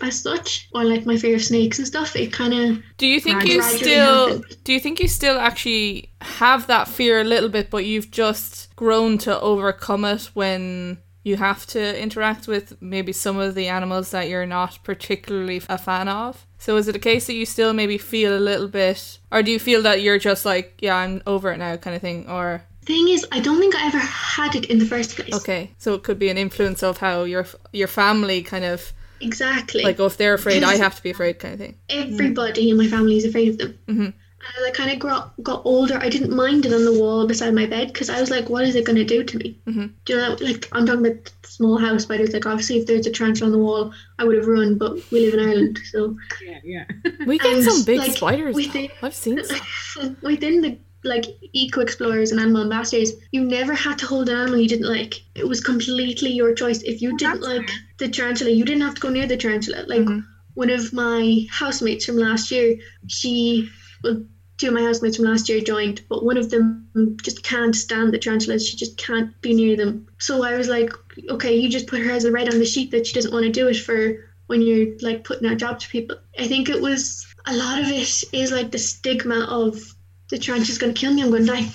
[0.02, 3.20] as such or like my fear of snakes and stuff it kind of Do you
[3.20, 4.56] think you still happened.
[4.64, 8.74] do you think you still actually have that fear a little bit, but you've just
[8.76, 14.10] grown to overcome it when you have to interact with maybe some of the animals
[14.10, 16.46] that you're not particularly a fan of?
[16.58, 19.50] So is it a case that you still maybe feel a little bit, or do
[19.50, 22.64] you feel that you're just like, yeah, I'm over it now, kind of thing, or
[22.84, 25.94] thing is I don't think I ever had it in the first place okay, so
[25.94, 30.06] it could be an influence of how your your family kind of exactly like, oh,
[30.06, 31.76] if they're afraid, I have to be afraid, kind of thing.
[31.88, 33.78] everybody in my family is afraid of them.
[33.88, 34.12] Mhm.
[34.46, 37.26] And as I kind of got, got older, I didn't mind it on the wall
[37.26, 39.58] beside my bed because I was like, what is it going to do to me?
[39.66, 39.92] Mhm.
[40.04, 42.34] Do you know, like, I'm talking about small house spiders.
[42.34, 45.20] Like, obviously, if there's a tarantula on the wall, I would have run, but we
[45.24, 45.78] live in Ireland.
[45.90, 46.84] So Yeah, yeah.
[47.26, 48.54] We get And, some big like, spiders.
[48.54, 48.72] we though.
[48.72, 49.40] think- I've seen
[49.94, 50.16] some.
[50.20, 54.58] within the like eco explorers and animal ambassadors, you never had to hold an animal
[54.60, 55.14] you didn't like.
[55.34, 56.82] It was completely your choice.
[56.82, 57.78] If you didn't that's like fair.
[57.98, 59.84] the tarantula, you didn't have to go near the tarantula.
[59.86, 60.24] Like Mhm.
[60.54, 62.76] one of my housemates from last year,
[63.08, 63.68] she
[64.02, 64.22] well,
[64.58, 66.86] two of my housemates from last year joined, but one of them
[67.22, 68.68] just can't stand the tarantulas.
[68.68, 70.06] She just can't be near them.
[70.18, 70.92] So I was like,
[71.30, 73.44] okay, you just put her as a red on the sheet that she doesn't want
[73.44, 76.16] to do it for when you're like putting out jobs to people.
[76.38, 79.93] I think it was a lot of it is like the stigma of
[80.30, 81.22] the tarantula's going to kill me.
[81.22, 81.68] I'm going to die.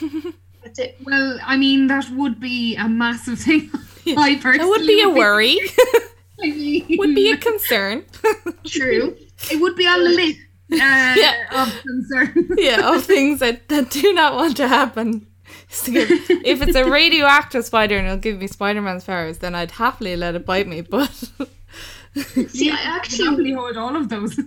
[0.64, 0.96] That's it.
[1.04, 3.70] Well, I mean, that would be a massive thing.
[4.06, 4.20] Yeah.
[4.20, 5.58] I That personally would be a worry.
[6.40, 8.04] I mean, would be a concern.
[8.64, 9.16] True.
[9.50, 10.38] it would be on the list
[10.70, 10.76] uh,
[11.18, 11.46] Yeah.
[11.64, 12.50] of concern.
[12.56, 15.26] yeah, of things that, that do not want to happen.
[15.72, 19.72] Is if it's a radioactive spider and it'll give me Spider Man's powers, then I'd
[19.72, 20.82] happily let it bite me.
[20.82, 21.10] But
[22.48, 24.38] See, I actually probably hold all of those.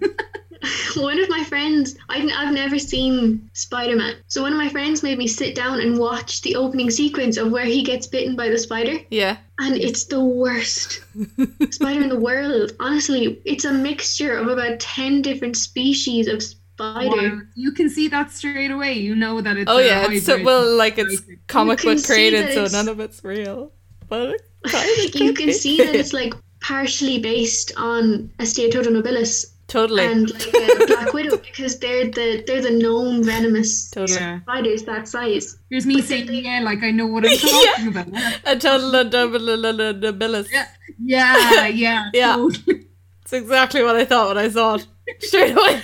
[0.95, 4.15] one of my friends I, i've never seen spider-man.
[4.27, 7.51] So one of my friends made me sit down and watch the opening sequence of
[7.51, 8.99] where he gets bitten by the spider.
[9.09, 11.01] Yeah, and it's the worst.
[11.71, 17.35] Spider in the world honestly it's a mixture of about 10 different species of spider.
[17.35, 17.41] Wow.
[17.55, 18.93] You can see that straight away.
[18.93, 22.65] You know that it's oh yeah, it's so, well like it's comic book created, so
[22.77, 23.71] none of it's real.
[24.07, 30.05] But it you can see that it's like partially based on a steatoda nobilis totally,
[30.05, 34.19] and like a black widow because they're the they're the known venomous totally.
[34.19, 34.41] Yeah.
[34.41, 37.71] spiders that size Here's me But saying, they- yeah, like I know what I'm Yeah.
[37.71, 38.07] talking about.
[38.45, 40.47] A total double nobilis.
[40.51, 40.67] Yeah.
[41.01, 42.35] Yeah, yeah, Yeah.
[42.35, 42.85] totally.
[43.23, 44.87] It's exactly what I thought when I saw it.
[45.23, 45.81] Straight away.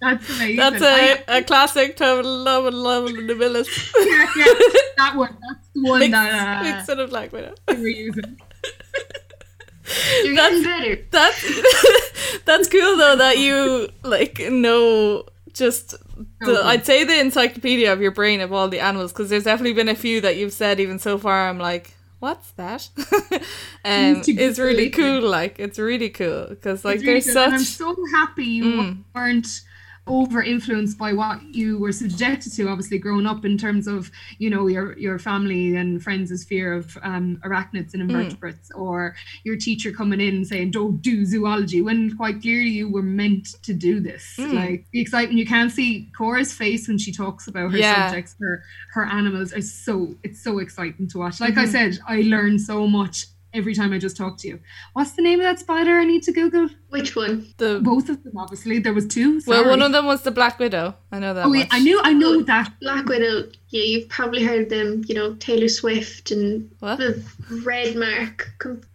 [0.00, 0.56] That's amazing.
[0.56, 3.68] That's I- a, a classic total double nobilis.
[3.98, 4.54] yeah, yeah,
[4.96, 5.36] that one.
[5.48, 7.54] That's the one Mix, that uh, mix it up like Widow.
[10.24, 15.94] You're That's- getting better That's that's cool though that you like know just
[16.40, 16.60] the.
[16.64, 19.88] I'd say the encyclopedia of your brain of all the animals because there's definitely been
[19.88, 21.48] a few that you've said even so far.
[21.48, 22.88] I'm like, what's that?
[23.84, 25.20] um, it's really cool.
[25.22, 29.04] Like it's really cool because like really there's good, and I'm so happy you Mm.
[29.14, 29.46] weren't
[30.08, 34.48] over influenced by what you were subjected to obviously growing up in terms of you
[34.50, 38.08] know your your family and friends' fear of um, arachnids and Mm.
[38.10, 43.02] invertebrates or your teacher coming in saying don't do zoology when quite clearly you were
[43.02, 44.54] meant to do this Mm.
[44.54, 48.06] like the excitement you can see Cora's face when she talks about her Yeah.
[48.08, 48.62] subjects her
[48.94, 51.68] her animals are so it's so exciting to watch like I Mhm.
[51.72, 54.60] said I learn so much every time I just talk to you
[54.92, 58.22] what's the name of that spider I need to google which one the both of
[58.22, 58.78] them, obviously.
[58.78, 59.40] There was two.
[59.46, 60.94] well, one of them was the Black Widow.
[61.12, 61.44] I know that.
[61.46, 61.66] Oh, yeah.
[61.70, 62.72] I knew, I know that.
[62.80, 66.98] Black Widow, yeah, you've probably heard them, you know, Taylor Swift and What?
[66.98, 67.22] the
[67.64, 68.48] red mark.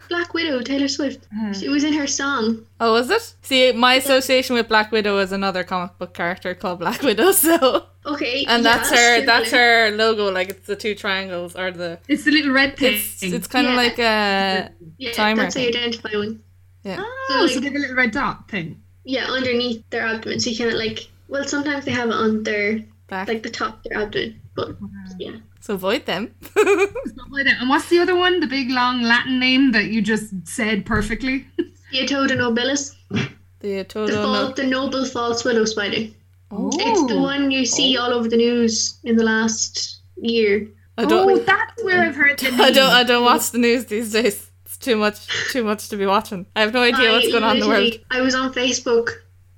[0.09, 1.25] Black Widow, Taylor Swift.
[1.37, 2.65] Uh, It was in her song.
[2.79, 3.33] Oh, was it?
[3.41, 7.31] See, my association with Black Widow is another comic book character called Black Widow.
[7.43, 8.43] So, Okay.
[8.47, 9.25] and yeah, that's her.
[9.25, 10.29] That's her logo.
[10.31, 11.99] Like it's the two triangles or the.
[12.07, 12.95] it's the little red thing.
[12.95, 16.41] It's it's kind of like a Yeah, timer that's how you identify one.
[16.85, 18.81] Oh, so like- they have a little red dot thing.
[19.05, 20.39] Yeah, underneath their abdomen.
[20.39, 23.27] So you can't like, well, sometimes they have it on their, back.
[23.27, 24.39] like the top of their abdomen.
[24.55, 24.75] But
[25.19, 25.37] yeah.
[25.59, 26.33] so avoid them.
[26.45, 26.61] Stuff
[27.31, 27.57] like that.
[27.59, 28.39] And what's the other one?
[28.39, 31.45] The big long Latin name that you just said perfectly.
[31.93, 34.15] Steatoda nobilis, the the, total.
[34.15, 36.07] fal- No- the noble false widow spider.
[36.51, 37.21] oh, It's the oh.
[37.21, 40.67] one you see all over the news in the last year.
[40.97, 41.29] I don't.
[41.29, 42.61] oh, that's where I've heard the name.
[42.61, 42.91] I don't.
[42.91, 44.49] I don't watch the news these days.
[44.83, 45.17] Too much.
[45.51, 46.45] Too much to be watching.
[46.55, 47.93] I have no idea what's going on in the world.
[48.11, 49.09] I was on Facebook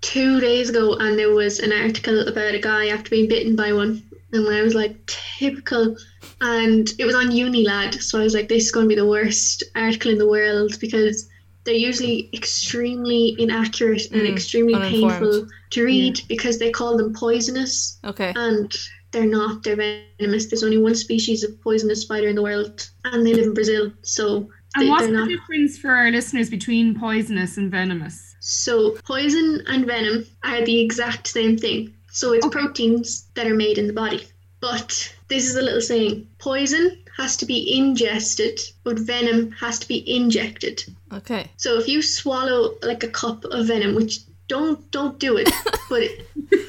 [0.02, 3.74] two days ago and there was an article about a guy after being bitten by
[3.74, 4.94] one And I was like,
[5.40, 5.96] typical.
[6.42, 8.02] And it was on Unilad.
[8.02, 10.74] So I was like, this is going to be the worst article in the world
[10.80, 11.28] because
[11.64, 15.20] they're usually extremely inaccurate and Mm, extremely uninformed.
[15.20, 18.32] painful to read because they call them poisonous Okay.
[18.36, 18.72] and
[19.12, 19.64] they're not.
[19.64, 19.78] They're
[20.20, 20.46] venomous.
[20.48, 23.92] There's only one species of poisonous spider in the world, and they live in Brazil.
[24.04, 25.30] So And what's they're the not.
[25.30, 28.36] difference for our listeners between poisonous and venomous?
[28.40, 31.94] So poison and venom are the exact same thing.
[32.12, 32.60] So it's Okay.
[32.60, 34.24] proteins that are made in the body.
[34.62, 39.88] But this is a little saying: poison has to be ingested, but venom has to
[39.88, 40.84] be injected.
[41.14, 41.50] Okay.
[41.58, 45.50] So if you swallow like a cup of venom, which don't don't do it,
[45.90, 46.04] but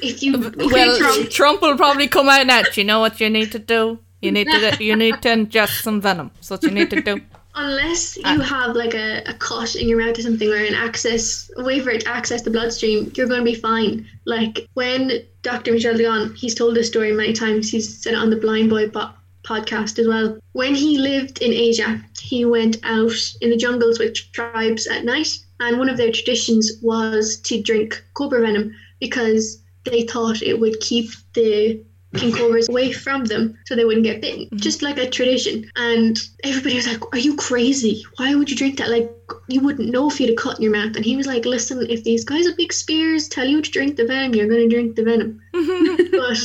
[0.01, 1.61] if you well, Trump- Trump.
[1.61, 2.61] will probably come out now.
[2.63, 3.99] Do you know what you need to do?
[4.21, 6.31] You need to you need to ingest some venom.
[6.35, 7.21] That's what you need to do.
[7.59, 8.33] Unless Ah.
[8.33, 11.63] you have like a, a cut in your mouth or something, or an access a
[11.63, 14.05] way for it to access the bloodstream, you're going to be fine.
[14.25, 15.71] Like when Dr.
[15.73, 17.69] Michel Dugon, he's told this story many times.
[17.71, 19.09] He's said it on the Blind Boy po-
[19.43, 20.37] podcast as well.
[20.53, 25.29] When he lived in Asia, he went out in the jungles with tribes at night,
[25.59, 30.79] and one of their traditions was to drink cobra venom because they thought it would
[30.81, 31.81] keep the
[32.15, 34.45] king cobras away from them so they wouldn't get bitten.
[34.45, 34.57] Mm-hmm.
[34.57, 35.69] Just like a tradition.
[35.75, 38.03] And everybody was like, Are you crazy?
[38.17, 38.89] Why would you drink that?
[38.89, 39.11] Like,
[39.47, 40.95] you wouldn't know if you had a cut in your mouth.
[40.95, 43.97] And he was like, Listen, if these guys with big spears tell you to drink
[43.97, 45.41] the venom, you're going to drink the venom.
[46.11, 46.37] but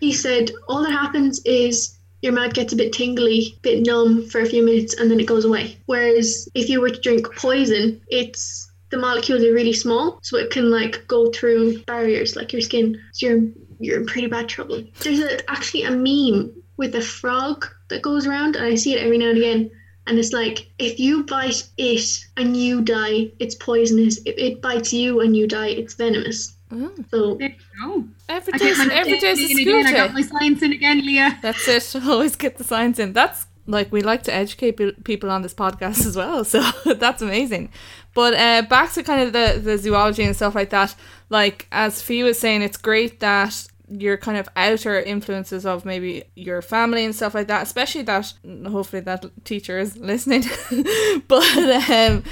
[0.00, 4.40] he said, All that happens is your mouth gets a bit tingly, bit numb for
[4.40, 5.76] a few minutes, and then it goes away.
[5.84, 10.50] Whereas if you were to drink poison, it's the molecules are really small, so it
[10.50, 12.98] can like go through barriers like your skin.
[13.12, 13.42] So you're
[13.84, 14.82] you're in pretty bad trouble.
[15.00, 19.02] There's a, actually a meme with a frog that goes around, and I see it
[19.02, 19.70] every now and again.
[20.06, 24.18] And it's like, if you bite it and you die, it's poisonous.
[24.26, 26.56] If it bites you and you die, it's venomous.
[26.70, 28.04] Oh, So There you go.
[28.28, 29.86] every I day's got my every day's a science in school again.
[29.86, 31.38] I got my science in again, Leah.
[31.40, 31.96] That's it.
[32.06, 33.12] Always get the science in.
[33.12, 36.44] That's like we like to educate people on this podcast as well.
[36.54, 36.60] So
[36.96, 37.70] that's amazing.
[38.14, 40.94] But uh, back to kind of the the zoology and stuff like that.
[41.30, 46.24] Like as Fee was saying, it's great that your kind of outer influences of maybe
[46.34, 48.32] your family and stuff like that, especially that
[48.66, 50.44] hopefully that teacher is listening.
[51.28, 51.42] but
[51.90, 52.24] um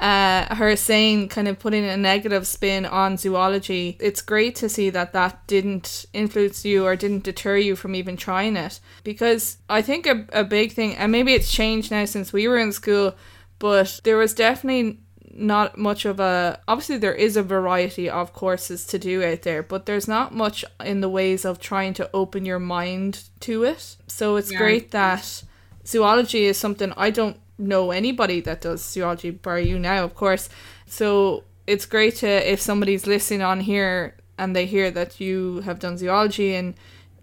[0.00, 4.88] uh, her saying kind of putting a negative spin on zoology it's great to see
[4.88, 9.82] that that didn't influence you or didn't deter you from even trying it because i
[9.82, 13.14] think a, a big thing and maybe it's changed now since we were in school
[13.58, 14.98] but there was definitely
[15.32, 19.62] not much of a obviously there is a variety of courses to do out there
[19.62, 23.96] but there's not much in the ways of trying to open your mind to it.
[24.06, 24.58] So it's Yeah.
[24.58, 25.42] great that
[25.86, 30.48] zoology is something I don't know anybody that does zoology bar you now of course.
[30.86, 35.78] So it's great to if somebody's listening on here and they hear that you have
[35.78, 36.74] done zoology and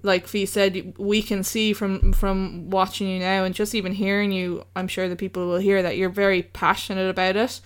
[0.03, 4.31] like Fee said we can see from from watching you now and just even hearing
[4.31, 7.59] you I'm sure the people will hear that you're very passionate about it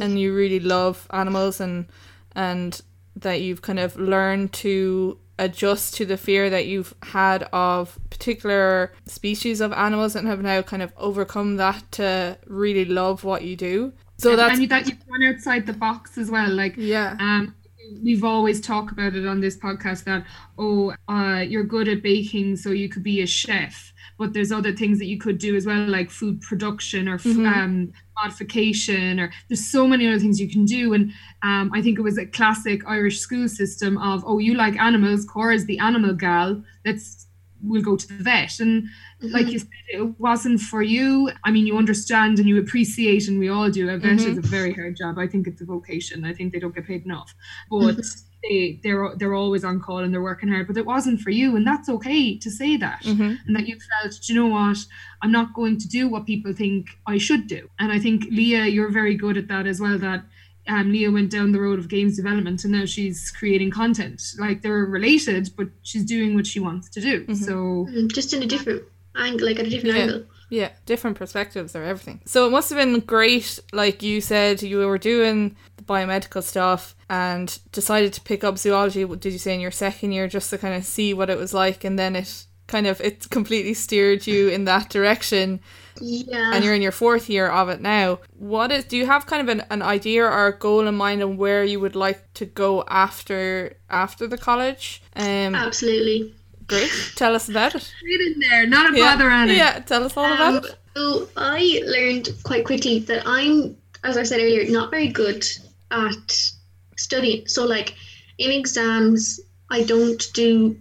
[0.00, 1.86] and you really love animals and
[2.34, 2.80] and
[3.16, 8.92] that you've kind of learned to adjust to the fear that you've had of particular
[9.06, 13.56] species of animals and have now kind of overcome that to really love what you
[13.56, 13.92] do.
[14.18, 16.50] So and, that's and you, that you've gone outside the box as well.
[16.50, 17.16] Like yeah.
[17.20, 17.54] um
[18.02, 20.24] we've always talked about it on this podcast that
[20.58, 23.92] oh uh you're good at baking so you could be a chef.
[24.18, 27.46] But there's other things that you could do as well like food production or Mhm.
[27.56, 30.92] um modification or there's so many other things you can do.
[30.94, 34.76] And um i think it was a classic irish school system of oh you like
[34.78, 36.62] animals cora's the animal gal.
[36.84, 37.27] Let's
[37.62, 38.60] we'll go to the vet.
[38.60, 38.84] And
[39.20, 41.30] like you said it wasn't for you.
[41.44, 43.88] I mean you understand and you appreciate and we all do.
[43.90, 44.26] A vet Mhm.
[44.32, 45.18] is a very hard job.
[45.18, 46.24] I think it's a vocation.
[46.24, 47.34] I think they don't get paid enough.
[47.70, 47.96] But
[48.44, 50.68] they they're they're always on call and they're working hard.
[50.68, 53.02] But it wasn't for you and that's okay to say that.
[53.04, 54.78] Hmm and that you felt "Do you know what?
[55.22, 57.68] I'm not going to do what people think i should do.
[57.80, 60.22] And i think leah you're very good at that as well that
[60.68, 64.22] um, Leah went down the road of games development and now she's creating content.
[64.38, 67.24] Like they're related, but she's doing what she wants to do.
[67.26, 67.36] Mhm.
[67.36, 67.52] So
[67.90, 68.82] Mm, just in a different
[69.16, 70.02] angle, like at a different Yeah.
[70.02, 70.24] angle.
[70.50, 72.20] Yeah, different perspectives or everything.
[72.24, 76.94] So it must have been great, like you said, you were doing the biomedical stuff
[77.10, 79.04] and decided to pick up zoology.
[79.04, 81.36] What Did you say in your second year just to kind of see what it
[81.38, 85.60] was like, and then it kind of it completely steered you in that direction,
[86.00, 86.52] Yeah.
[86.54, 88.18] and you're in your fourth year of it now.
[88.38, 88.84] What is?
[88.84, 91.64] Do you have kind of an, an idea or a goal in mind on where
[91.64, 95.02] you would like to go after after the college?
[95.16, 96.34] Um, Absolutely.
[96.66, 96.90] great.
[97.16, 97.82] Tell us about it.
[97.82, 99.56] straight in there, not a Yeah, bother on it.
[99.56, 99.78] yeah.
[99.80, 100.74] Tell us all about Um, it.
[100.96, 105.46] so I learned quite quickly that I'm, as I said earlier, not very good
[105.90, 106.52] at
[106.96, 107.46] studying.
[107.46, 107.94] So like
[108.38, 109.40] in exams,
[109.70, 110.76] I don't do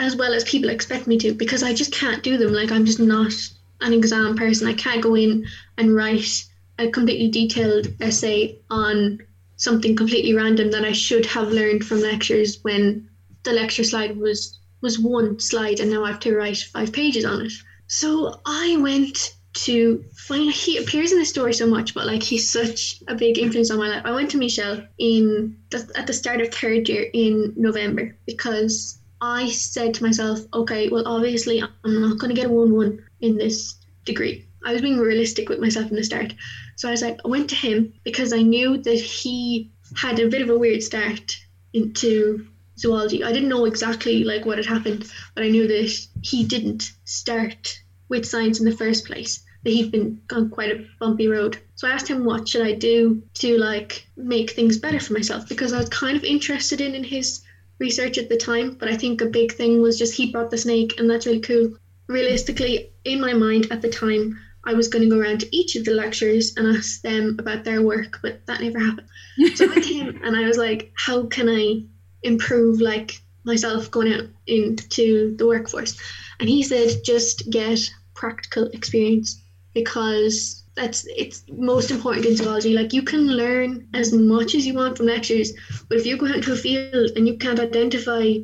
[0.00, 2.52] as well as people expect me to because I just can't do them.
[2.52, 3.32] Like I'm just not
[3.80, 4.68] an exam person.
[4.68, 5.46] I can't go in
[5.76, 6.44] and write
[6.78, 9.20] a completely detailed essay on
[9.56, 13.08] something completely random that I should have learned from lectures when
[13.44, 17.24] the lecture slide was was one slide and now I have to write five pages
[17.24, 17.52] on it.
[17.86, 22.48] So I went to find he appears in the story so much, but like he's
[22.48, 24.02] such a big influence on my life.
[24.04, 28.98] I went to Michel in the, at the start of third year in November because
[29.28, 33.04] I said to myself, okay, well obviously I'm not going to get a one one
[33.20, 33.74] in this
[34.04, 34.46] degree.
[34.64, 36.32] I was being realistic with myself in the start.
[36.76, 40.28] So I was like, I went to him because I knew that he had a
[40.28, 41.36] bit of a weird start
[41.72, 42.46] into
[42.78, 43.24] zoology.
[43.24, 47.80] I didn't know exactly like what had happened, but I knew that he didn't start
[48.08, 49.42] with science in the first place.
[49.64, 51.58] That he'd been on quite a bumpy road.
[51.74, 55.48] So I asked him what should I do to like make things better for myself
[55.48, 57.42] because I was kind of interested in in his
[57.78, 60.58] research at the time, but I think a big thing was just he brought the
[60.58, 61.76] snake and that's really cool.
[62.08, 65.76] Realistically, in my mind at the time, I was going to go around to each
[65.76, 69.08] of the lecturers and ask them about their work, but that never happened.
[69.54, 71.84] So I him and I was like, how can I
[72.22, 76.00] improve like myself going out into the workforce?
[76.40, 77.78] And he said, just get
[78.14, 79.40] practical experience
[79.72, 82.74] because that's it's most important in zoology.
[82.74, 85.52] Like you can learn as much as you want from lectures,
[85.88, 88.34] but if you go out into a field and you can't identify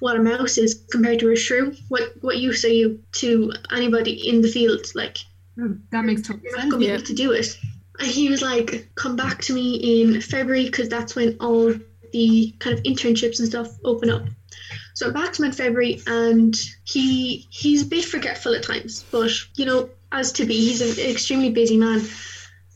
[0.00, 4.28] what a mouse is compared to a shrew, what what use are you to anybody
[4.28, 4.86] in the field?
[4.94, 5.18] Like
[5.60, 6.44] Oh, that makes total sense.
[6.44, 6.70] you're not sense.
[6.72, 7.58] going to be able to do it.
[7.98, 11.74] And he was like, come back to me in February because that's when all
[12.12, 14.24] the kind of internships and stuff open up.
[14.94, 19.04] So I'm back to him in February and he he's a bit forgetful at times,
[19.10, 22.02] but you know, as to be, he's an extremely busy man.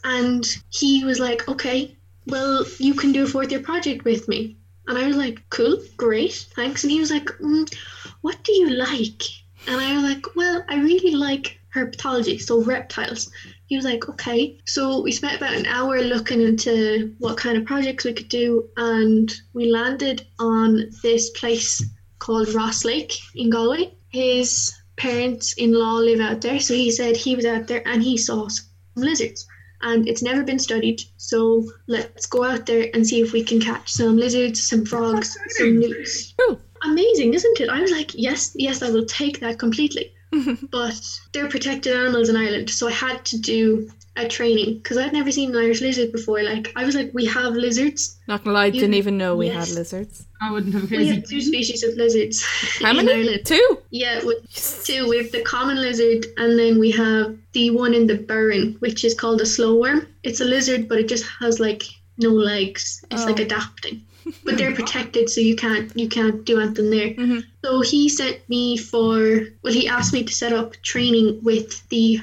[0.04, 4.56] And he was like, okay, well, you can do a fourth year project with me.
[4.88, 6.84] And I was like, cool, great, thanks.
[6.84, 7.72] And he was like, mm,
[8.20, 9.22] what do you like?
[9.66, 13.30] And I was like, well, I really like herpetology, so reptiles.
[13.66, 14.58] He was like, okay.
[14.64, 18.68] So we spent about an hour looking into what kind of projects we could do,
[18.76, 21.84] and we landed on this place
[22.18, 23.92] called Ross Lake in Galway.
[24.08, 28.02] His parents in law live out there, so he said he was out there and
[28.02, 28.66] he saw some
[28.96, 29.46] lizards.
[29.82, 33.60] And it's never been studied, so let's go out there and see if we can
[33.60, 36.34] catch some lizards, some frogs, some newts.
[36.38, 36.60] Cool.
[36.82, 37.68] Amazing, isn't it?
[37.68, 40.12] I was like, yes, yes, I will take that completely
[40.70, 45.12] but they're protected animals in Ireland, so I had to do a training because I'd
[45.12, 46.42] never seen an Irish lizard before.
[46.42, 48.18] Like I was like, we have lizards.
[48.28, 49.68] Not gonna lie, I didn't even know we Yes.
[49.68, 50.26] had lizards.
[50.40, 51.14] I wouldn't have a We clue.
[51.14, 52.42] have two species of lizards
[52.82, 53.12] How in many?
[53.12, 53.46] Ireland.
[53.46, 53.78] Two.
[53.90, 54.38] Yeah, with
[54.84, 55.08] two.
[55.08, 59.04] We have the common lizard, and then we have the one in the burren, which
[59.04, 60.06] is called a slow worm.
[60.22, 61.82] It's a lizard, but it just has like
[62.18, 63.04] no legs.
[63.10, 63.44] It's like Oh.
[63.44, 64.02] adapting.
[64.44, 67.10] But they're protected, so you can't you can't do anything there.
[67.10, 67.44] Mhm.
[67.64, 72.20] So he sent me for well, he asked me to set up training with the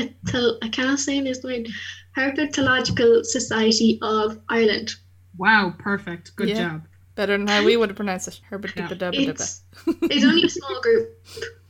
[0.00, 0.58] herpetal.
[0.62, 1.68] I can't say this word.
[2.16, 4.94] Herpetological Society of Ireland.
[5.38, 6.34] Wow, perfect.
[6.36, 6.68] Good Yeah.
[6.68, 6.82] job.
[7.14, 8.40] Better than how we would have pronounced it.
[8.48, 9.62] Herbert It's
[10.02, 11.10] it's only a small group,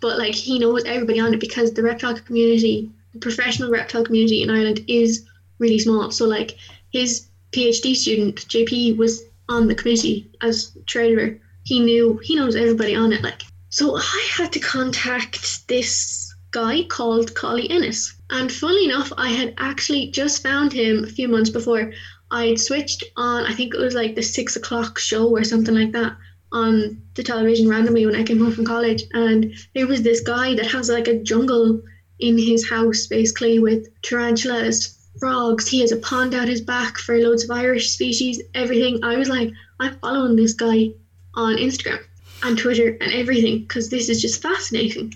[0.00, 4.42] but like he knows everybody on it because the reptile community, the professional reptile community
[4.42, 5.26] in Ireland is
[5.58, 6.10] really small.
[6.10, 6.56] So like
[6.92, 11.38] his PhD student JP was on the committee as treasurer.
[11.64, 13.22] He knew he knows everybody on it.
[13.22, 19.28] Like so, I had to contact this guy called Collie Ennis, and funnily enough, I
[19.30, 21.92] had actually just found him a few months before.
[22.30, 23.44] I'd switched on.
[23.44, 26.16] I think it was like the six o'clock show or something like that
[26.52, 30.54] on the television randomly when I came home from college, and there was this guy
[30.54, 31.82] that has like a jungle
[32.18, 35.68] in his house, basically with tarantulas, frogs.
[35.68, 39.02] He has a pond out his back for loads of Irish species, everything.
[39.02, 40.90] I was like, I'm following this guy
[41.34, 42.00] on Instagram
[42.42, 45.14] and Twitter and everything because this is just fascinating.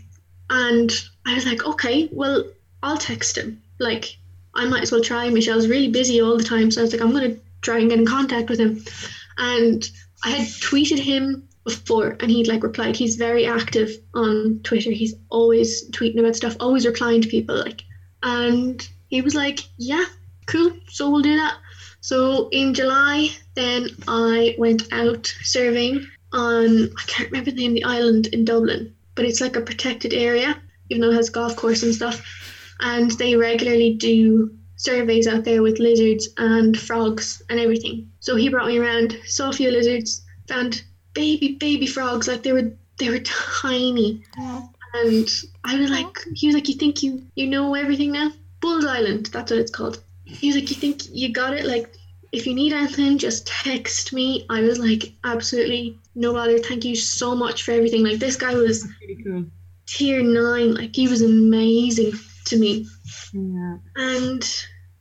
[0.51, 0.93] And
[1.27, 2.45] I was like, okay, well,
[2.83, 3.63] I'll text him.
[3.79, 4.17] Like,
[4.55, 5.29] I might as well try.
[5.31, 7.99] Michel's really busy all the time, so I was like, I'm gonna try and get
[7.99, 8.85] in contact with him.
[9.39, 9.89] And
[10.25, 12.97] I had tweeted him before, and he'd like replied.
[12.97, 14.91] He's very active on Twitter.
[14.91, 17.57] He's always tweeting about stuff, always replying to people.
[17.57, 17.83] Like,
[18.23, 20.05] and he was like, "Yeah,
[20.47, 20.73] cool.
[20.89, 21.57] So we'll do that."
[22.01, 27.77] So in July, then I went out serving on I can't remember the name of
[27.77, 30.61] the island in Dublin, but it's like a protected area,
[30.91, 32.25] even though it has golf course and stuff.
[32.81, 38.11] And they regularly do surveys out there with lizards and frogs and everything.
[38.21, 40.83] So he brought me around, saw a few lizards, found
[41.15, 43.19] baby baby frogs, like they were they were
[43.63, 44.23] tiny.
[44.39, 44.63] Yeah.
[44.95, 45.29] And
[45.65, 48.33] I was like, he was like, you think you you know everything now?
[48.61, 50.03] Bulls Island, that's what it's called.
[50.25, 51.67] He was like, you think you got it?
[51.67, 51.93] Like,
[52.33, 54.47] if you need anything, just text me.
[54.49, 56.59] I was like, absolutely no bother.
[56.59, 58.05] Thank you so much for everything.
[58.05, 59.45] Like this guy was really cool.
[59.87, 60.75] tier nine.
[60.75, 62.13] Like he was amazing
[62.47, 62.87] to me.
[63.33, 63.77] Yeah.
[63.97, 64.45] And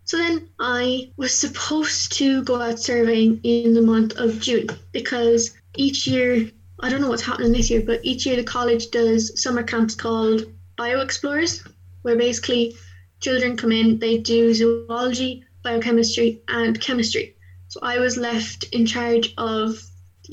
[0.06, 5.56] so then I was supposed to go out surveying in the month of June because
[5.76, 6.50] each year,
[6.80, 9.96] I don't know what's happening this year, but each year the college does summer camps
[9.96, 10.46] called
[10.78, 11.64] Bio Explorers,
[12.02, 12.76] where basically
[13.20, 17.36] children come in, they do zoology, biochemistry, and chemistry.
[17.70, 19.82] So I was left in charge of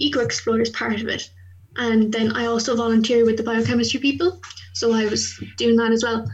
[0.01, 1.31] the Eco Explorers part of it.
[1.77, 4.41] And then I also volunteered with the biochemistry people.
[4.73, 6.27] So I was doing that as well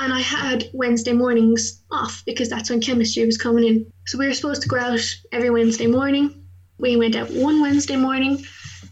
[0.00, 3.92] and I had Wednesday mornings off because that's when chemistry was coming in.
[4.06, 5.00] So we were supposed to go out
[5.30, 6.42] every Wednesday morning.
[6.78, 8.42] We went out one Wednesday morning.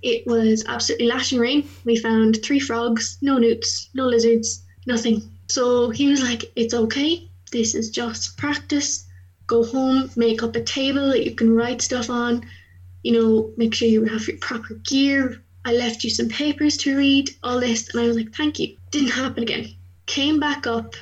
[0.02, 1.66] It was absolutely lashing rain.
[1.86, 5.22] We found three frogs, no newts, no lizards, nothing.
[5.48, 7.26] So he was like, It's okay.
[7.50, 9.06] This is just practice.
[9.46, 12.44] Go home, make up a table that you can write stuff on.
[13.08, 15.42] You know, make sure you have your proper gear.
[15.64, 17.88] I left you some papers to read, all this.
[17.88, 18.76] And I was like, Thank you.
[18.90, 19.66] Didn't happen again
[20.08, 20.96] came back up.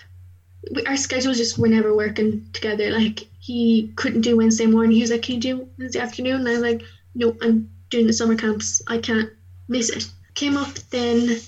[0.86, 2.90] Our schedules just were never working together.
[2.90, 4.96] Like he couldn't do Wednesday morning.
[4.96, 6.82] He was like, "Can you do Wednesday afternoon?" And I was like,
[7.14, 8.82] "No, I'm doing the summer camps.
[8.88, 9.30] I can't
[9.68, 11.38] miss it." Came up then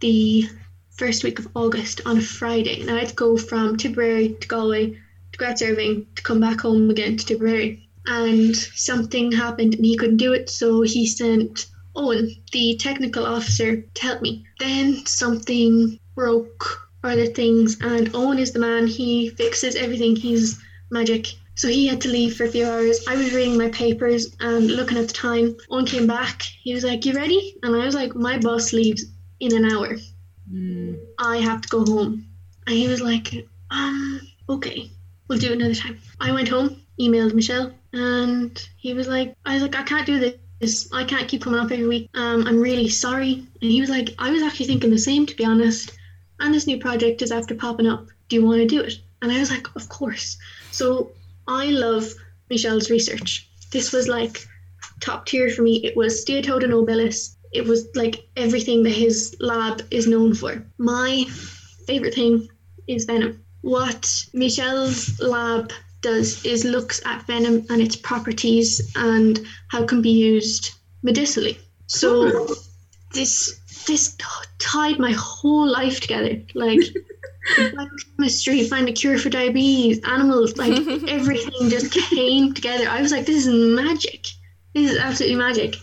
[0.00, 0.48] the
[0.90, 4.48] first week of August on a Friday, and I had to go from Tipperary to
[4.48, 4.90] Galway
[5.32, 7.87] to grad serving to come back home again to Tipperary.
[8.10, 13.82] And something happened, and he couldn't do it, so he sent Owen, the technical officer,
[13.82, 14.44] to help me.
[14.58, 18.86] Then something broke other things, and Owen is the man.
[18.86, 20.16] He fixes everything.
[20.16, 20.58] He's
[20.90, 21.28] magic.
[21.54, 23.04] So he had to leave for a few hours.
[23.08, 25.56] I was reading my papers and looking at the time.
[25.70, 26.42] Owen came back.
[26.62, 29.04] He was like, "You ready?" And I was like, "My bus leaves
[29.40, 29.98] in an hour.
[30.52, 30.98] Mm.
[31.18, 32.26] I have to go home."
[32.66, 34.90] And he was like, "Um, okay,
[35.26, 39.54] we'll do it another time." I went home, emailed Michel, and he was like, "I
[39.54, 40.18] was like, I can't do
[40.60, 40.88] this.
[40.92, 42.08] I can't keep coming up every week.
[42.14, 45.36] Um, I'm really sorry." And he was like, "I was actually thinking the same, to
[45.36, 45.98] be honest."
[46.40, 48.06] and this new project is after popping up.
[48.28, 48.94] Do you want to do it?
[49.22, 50.38] And I was like, of course.
[50.70, 51.10] So
[51.46, 52.12] I love
[52.50, 53.48] Michel's research.
[53.72, 54.46] This was like
[55.00, 55.84] top tier for me.
[55.84, 57.36] It was Steatoda nobilis.
[57.52, 60.64] It was like everything that his lab is known for.
[60.78, 61.24] My
[61.86, 62.48] favorite thing
[62.86, 63.42] is venom.
[63.62, 70.02] What Michel's lab does is looks at venom and its properties and how it can
[70.02, 70.72] be used
[71.02, 71.58] medicinally.
[71.86, 72.54] So
[73.12, 74.16] this this
[74.58, 76.42] tied my whole life together.
[76.54, 76.80] Like
[78.16, 80.72] chemistry, find a cure for diabetes, animals, like
[81.08, 82.86] everything just came together.
[82.86, 84.26] I was like, this is magic.
[84.74, 85.76] This is absolutely magic.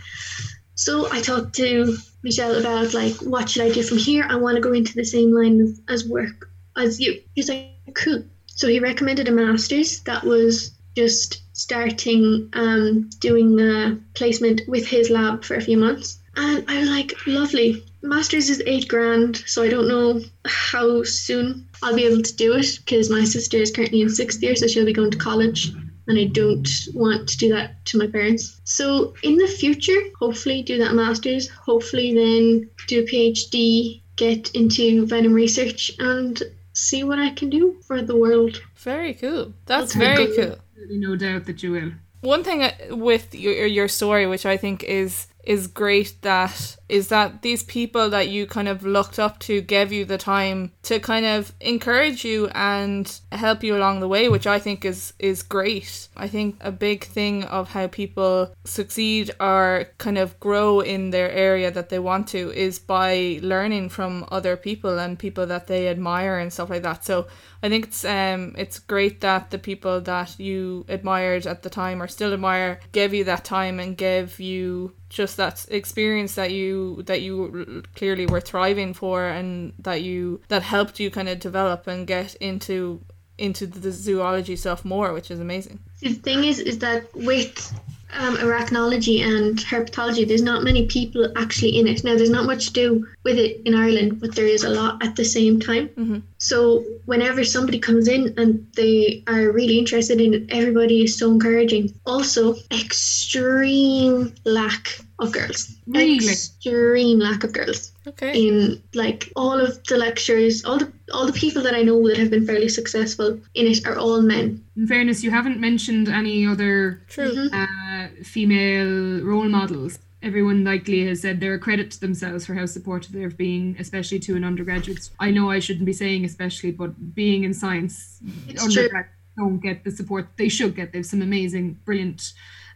[0.75, 4.27] So I talked to Michel about like what should I do from here?
[4.29, 7.19] I want to go into the same line as, as work as you.
[7.33, 8.23] He's like, cool.
[8.55, 15.09] So he recommended a master's that was just starting um, doing a placement with his
[15.09, 16.19] lab for a few months.
[16.37, 17.83] And I was like, lovely.
[18.01, 22.53] Masters is eight grand, so I don't know how soon I'll be able to do
[22.53, 25.73] it because my sister is currently in sixth year, so she'll be going to college.
[26.07, 28.61] And I don't want to do that to my parents.
[28.63, 35.05] So in the future, hopefully do that masters, hopefully then do a PhD, get into
[35.07, 36.41] venom research and
[36.75, 38.61] see what I can do for the world.
[38.75, 39.53] Very cool.
[39.65, 40.57] That's very cool.
[40.89, 41.91] No doubt that you will.
[42.21, 47.07] One thing uh, with your your story, which I think is is great that is
[47.09, 50.99] that these people that you kind of looked up to gave you the time to
[50.99, 55.43] kind of encourage you and help you along the way which i think is is
[55.43, 56.07] great.
[56.15, 61.31] I think a big thing of how people succeed or kind of grow in their
[61.31, 65.87] area that they want to is by learning from other people and people that they
[65.87, 67.03] admire and stuff like that.
[67.05, 67.27] So
[67.63, 72.01] i think it's um it's great that the people that you admired at the time
[72.01, 76.74] or still admire gave you that time and gave you just that experience that you
[77.03, 81.87] that you clearly were thriving for and that you that helped you kind of develop
[81.87, 83.01] and get into
[83.37, 87.73] into the zoology stuff more which is amazing the thing is is that with
[88.17, 92.03] um, arachnology and herpetology, there's not many people actually in it.
[92.03, 95.03] Now, there's not much to do with it in Ireland, but there is a lot
[95.03, 95.89] at the same time.
[95.89, 96.19] Mm-hmm.
[96.37, 101.31] So, whenever somebody comes in and they are really interested in it, everybody is so
[101.31, 101.93] encouraging.
[102.05, 105.75] Also, extreme lack of girls.
[105.87, 106.17] Really?
[106.17, 107.91] Extreme lack of girls.
[108.07, 108.47] Okay.
[108.47, 112.17] In like all of the lectures, all the all the people that I know that
[112.17, 114.63] have been fairly successful in it are all men.
[114.75, 117.49] In fairness, you haven't mentioned any other True.
[117.51, 119.99] Uh, female role models.
[120.21, 124.17] Everyone likely has said they're a credit to themselves for how supportive they've been, especially
[124.19, 125.09] to an undergraduate.
[125.19, 128.89] I know I shouldn't be saying especially, but being in science, It's true.
[129.37, 130.91] don't get the support they should get.
[130.93, 132.33] There's some amazing, brilliant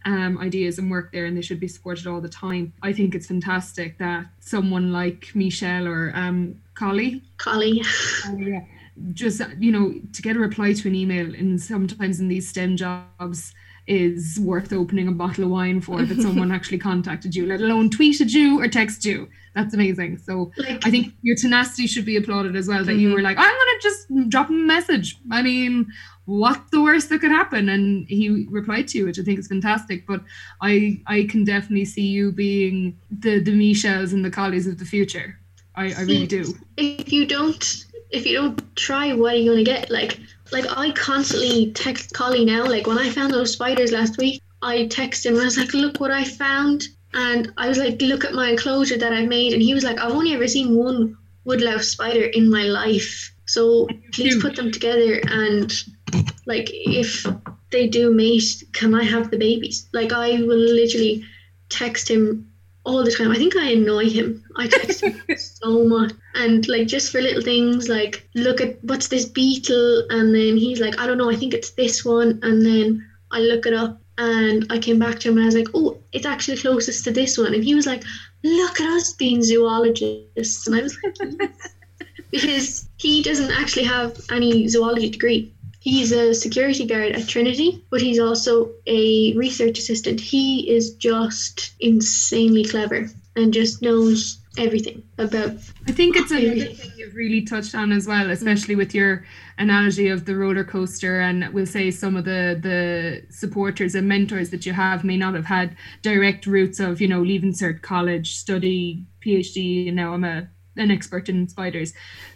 [0.09, 2.65] um, ideas and work there and they should be supported all the time.
[2.89, 6.37] I think it's fantastic that someone like Michel or um,
[6.81, 7.81] Collie, Collie.
[8.27, 8.61] uh, yeah,
[9.13, 9.85] just you know
[10.15, 13.53] to get a reply to an email and sometimes in these STEM jobs
[13.87, 17.89] is worth opening a bottle of wine for that someone actually contacted you, let alone
[17.89, 19.27] tweeted you or texted you.
[19.55, 20.19] That's amazing.
[20.19, 22.83] So Like, I think your tenacity should be applauded as well.
[22.85, 23.13] That you Mhm.
[23.15, 25.17] were like, I'm gonna just drop a message.
[25.31, 25.87] I mean,
[26.29, 27.69] what's the worst that could happen?
[27.69, 30.05] And he replied to you, which I think is fantastic.
[30.05, 30.21] But
[30.61, 34.85] I I can definitely see you being the the Michels and the Collies of the
[34.85, 35.39] future.
[35.75, 36.55] I, I really do.
[36.77, 40.19] if you don't if you don't try what are you gonna get like
[40.51, 44.87] like i constantly text collie now like when i found those spiders last week i
[44.87, 48.25] texted him and i was like look what i found and i was like look
[48.25, 51.15] at my enclosure that i made and he was like i've only ever seen one
[51.45, 55.71] woodlouse spider in my life so please put them together and
[56.49, 57.25] like if
[57.71, 61.23] they do mate can i have the babies like i will literally
[61.69, 62.49] text him
[62.89, 63.31] all the time.
[63.31, 64.43] I think I annoy him.
[64.55, 66.11] I text him so much.
[66.35, 70.79] And like just for little things like look at what's this beetle and then he's
[70.79, 74.01] like, I don't know, I think it's this one and then I look it up
[74.17, 77.11] and I came back to him and I was like, Oh, it's actually closest to
[77.11, 78.03] this one and he was like,
[78.43, 81.75] Look at us being zoologists and I was like "Yes."
[82.31, 85.53] because he doesn't actually have any zoology degree.
[85.79, 90.19] He's a security guard at Trinity, but he's also a research assistant.
[90.19, 95.51] He is just insanely clever and just knows everything about
[95.87, 96.75] I think it's another Everything.
[96.75, 99.25] thing you've really touched on as well, especially with your
[99.57, 101.21] analogy of the roller coaster.
[101.21, 105.35] And we'll say some of the the supporters and mentors that you have may not
[105.35, 110.23] have had direct roots of, you know, leaving cert college, study, PhD, and now I'm
[110.23, 111.93] a an expert in spiders.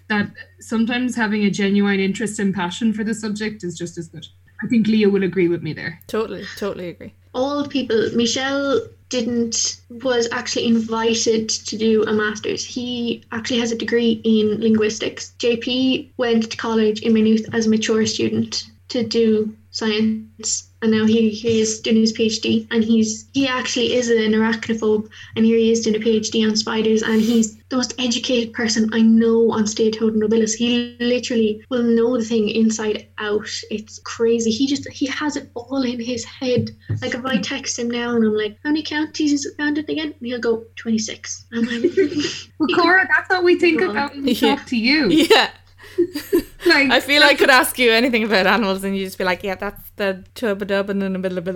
[0.09, 4.25] That sometimes having a genuine interest and passion for the subject is just as good.
[4.63, 5.99] I think Leah will agree with me there.
[6.07, 7.13] Totally, totally agree.
[7.33, 8.09] all people.
[8.13, 8.79] Michel
[9.09, 12.63] didn't was actually invited to do a master's.
[12.63, 15.33] He actually has a degree in linguistics.
[15.39, 21.05] JP went to college in Maynooth as a mature student to do science and now
[21.05, 25.57] he, he is doing his PhD and he's he actually is an arachnophobe and here
[25.57, 29.51] he is doing a PhD on spiders and he's the most educated person I know
[29.51, 30.53] on Steatoda nobilis.
[30.53, 33.47] He literally will know the thing inside out.
[33.71, 34.51] It's crazy.
[34.51, 36.69] He just he has it all in his head.
[37.01, 39.77] Like if I text him now and I'm like, how many counties is it found
[39.77, 40.13] in again?
[40.19, 41.45] And he'll go 26.
[41.53, 41.91] I'm like,
[42.59, 44.55] Well, Cora, that's what we think about when we Yeah.
[44.55, 45.09] talk to you.
[45.09, 45.49] Yeah.
[46.65, 49.43] Like, I feel I could ask you anything about animals and you'd just be like,
[49.43, 51.47] yeah, that's the chubba dub and then a bit of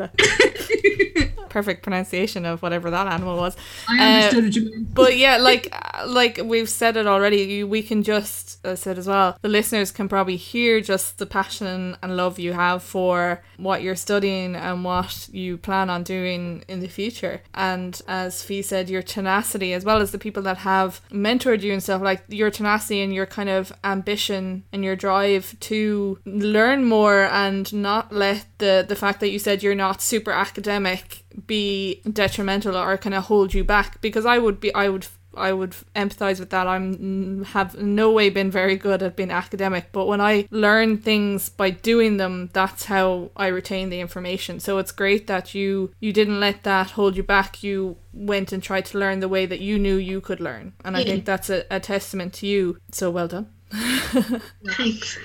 [1.50, 3.56] perfect pronunciation of whatever that animal was.
[3.90, 4.94] I Uh, understood what you meant.
[4.94, 9.08] But yeah, like uh, like we've said it already, we can just I said as
[9.08, 9.38] well.
[9.42, 13.96] The listeners can probably hear just the passion and love you have for what you're
[13.96, 17.42] studying and what you plan on doing in the future.
[17.54, 21.74] And as Fee said, your tenacity as well as the people that have mentored you
[21.74, 26.84] and stuff like your tenacity and your kind of ambition and your drive to learn
[26.84, 32.02] more and not let the the fact that you said you're not super academic be
[32.12, 35.76] detrimental or kind of hold you back because I would be I would I would
[35.96, 36.66] empathize with that.
[36.66, 40.98] I'm mm, have no way been very good at being academic, but when I learn
[40.98, 44.60] things by doing them, that's how I retain the information.
[44.60, 47.62] So it's great that you you didn't let that hold you back.
[47.62, 50.98] You went and tried to learn the way that you knew you could learn, and
[50.98, 52.80] I think that's a, a testament to you.
[52.92, 53.48] So well done.
[53.72, 55.20] thanks.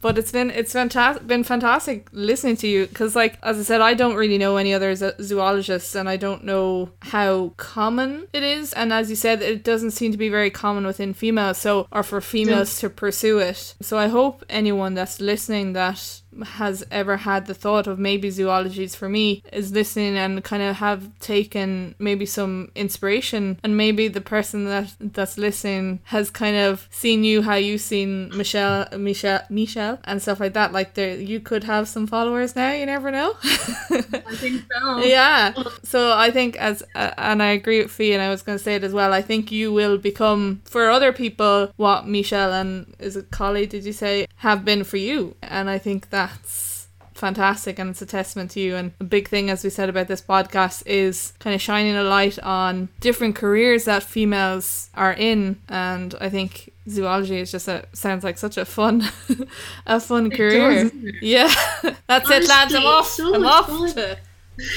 [0.00, 3.80] but it's been it's fantastic been fantastic listening to you because like as i said
[3.80, 8.42] i don't really know any other zo- zoologists and i don't know how common it
[8.42, 11.86] is and as you said it doesn't seem to be very common within females so
[11.92, 17.18] or for females to pursue it so i hope anyone that's listening that has ever
[17.18, 21.18] had the thought of maybe zoology is for me is listening and kind of have
[21.18, 23.58] taken maybe some inspiration.
[23.62, 28.30] And maybe the person that that's listening has kind of seen you how you've seen
[28.36, 30.72] Michel Michel Michel and stuff like that.
[30.72, 33.34] Like there you could have some followers now you never know.
[33.42, 34.98] I think so.
[34.98, 35.52] yeah.
[35.82, 38.62] So i think as uh, and i agree with fee and i was going to
[38.62, 42.94] say it as well i think you will become for other people what michel and
[42.98, 45.34] is it collie did you say have been for you.
[45.42, 49.50] And i think that's fantastic and it's a testament to you and a big thing
[49.50, 53.84] as we said about this podcast is kind of shining a light on different careers
[53.84, 58.64] that females are in and i think zoology is just a sounds like such a
[58.64, 59.02] fun
[59.86, 61.14] a fun career does, it?
[61.20, 61.52] yeah
[62.06, 63.92] that's it lads i'm off so i'm off fun.
[63.92, 64.16] to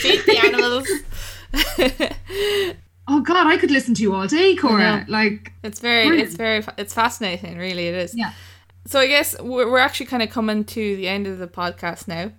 [0.02, 0.88] feed the animals
[3.08, 5.06] Oh God, I could listen to you all day, Cora.
[5.10, 6.28] Like, It's very, Brilliant.
[6.30, 7.58] it's very, it's fascinating.
[7.58, 8.16] Really, it is.
[8.16, 8.32] Yeah.
[8.86, 12.08] So I guess we're, we're actually kind of coming to the end of the podcast
[12.08, 12.32] now.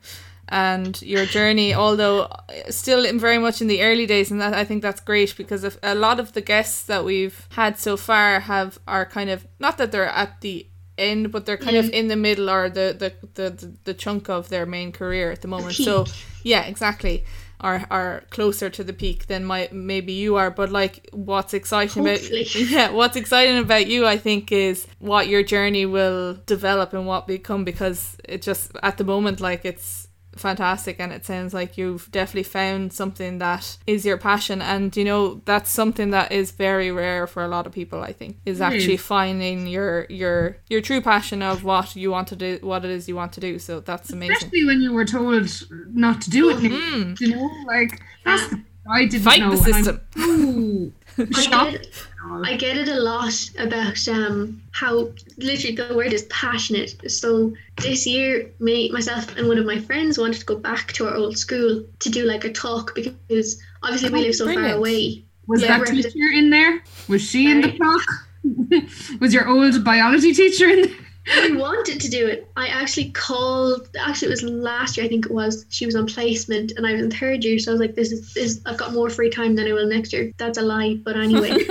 [0.48, 2.28] and your journey, although
[2.68, 5.94] still very much in the early days, and that I think that's great because a
[5.94, 9.92] lot of the guests that we've had so far have are kind of not that
[9.92, 10.66] they're at the
[10.98, 11.90] end, but they're kind of mm.
[11.90, 15.40] in the middle or the the, the, the, the chunk of their main career at
[15.40, 15.74] the moment.
[15.74, 16.04] So
[16.42, 17.24] yeah, exactly.
[17.62, 22.04] Are, are closer to the peak than my maybe you are but like what's exciting
[22.04, 22.42] Hopefully.
[22.42, 27.06] about yeah what's exciting about you i think is what your journey will develop and
[27.06, 31.76] what become because it just at the moment like it's fantastic and it sounds like
[31.76, 34.62] you've definitely found something that is your passion.
[34.62, 38.12] And you know that's something that is very rare for a lot of people i
[38.12, 38.64] think is hmm.
[38.64, 42.90] actually finding your your your true passion of what you want to do what it
[42.90, 43.58] is you want to do.
[43.58, 44.36] So that's amazing.
[44.36, 45.48] Especially when you were told
[45.92, 46.56] not to do it.
[46.56, 47.14] Mm-hmm.
[47.22, 48.54] You know, like that's
[48.90, 49.50] I didn't fight know.
[49.50, 50.92] the system
[51.32, 51.86] so I get,
[52.44, 57.10] I get it a lot about um how literally the word is passionate.
[57.10, 61.06] So this year, me, myself, and one of my friends wanted to go back to
[61.08, 64.66] our old school to do like a talk because obviously we Oh, live so brilliant.
[64.72, 65.24] far away.
[65.46, 66.82] Was Yeah, that teacher in there?
[67.08, 67.78] Was she in the Sorry?
[67.78, 68.02] talk?
[69.20, 71.01] Was your old biology teacher in there?
[71.28, 72.50] I wanted to do it.
[72.56, 73.88] I actually called.
[73.98, 75.06] Actually, it was last year.
[75.06, 75.66] I think it was.
[75.68, 77.58] She was on placement, and I was in third year.
[77.58, 78.60] So I was like, "This is this.
[78.66, 81.52] I've got more free time than I will next year." That's a lie, but anyway.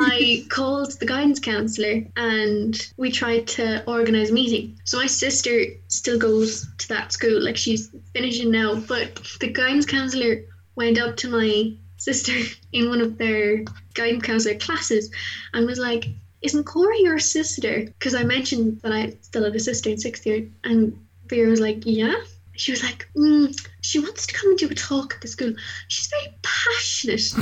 [0.00, 4.78] I called the guidance counselor and we tried to organize a meeting.
[4.84, 9.86] So my sister still goes to that school, like she's finishing now, but the guidance
[9.86, 10.42] counselor
[10.76, 12.32] went up to my sister
[12.72, 13.64] in one of their
[13.94, 15.10] guidance counselor classes
[15.52, 16.06] and was like,
[16.42, 17.84] Isn't Cora your sister?
[17.84, 21.60] Because I mentioned that I still have a sister in sixth year, and Vera was
[21.60, 22.14] like, Yeah.
[22.56, 25.54] She was like, mm, she wants to come and do a talk at the school.
[25.88, 27.32] She's very passionate.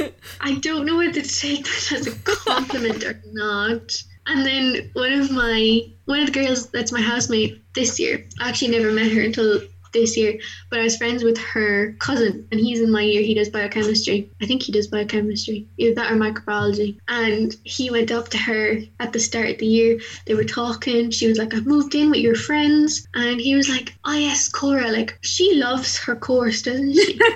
[0.40, 4.02] I don't know whether to take that as a compliment or not.
[4.26, 8.48] And then one of my one of the girls that's my housemate this year, I
[8.48, 9.60] actually never met her until
[9.92, 10.38] this year,
[10.70, 13.22] but I was friends with her cousin, and he's in my year.
[13.22, 14.30] He does biochemistry.
[14.42, 16.98] I think he does biochemistry, either that or microbiology.
[17.08, 19.98] And he went up to her at the start of the year.
[20.26, 21.10] They were talking.
[21.10, 24.48] She was like, "I've moved in with your friends," and he was like, "Oh yes,
[24.48, 24.90] Cora.
[24.90, 27.18] Like she loves her course, doesn't she?"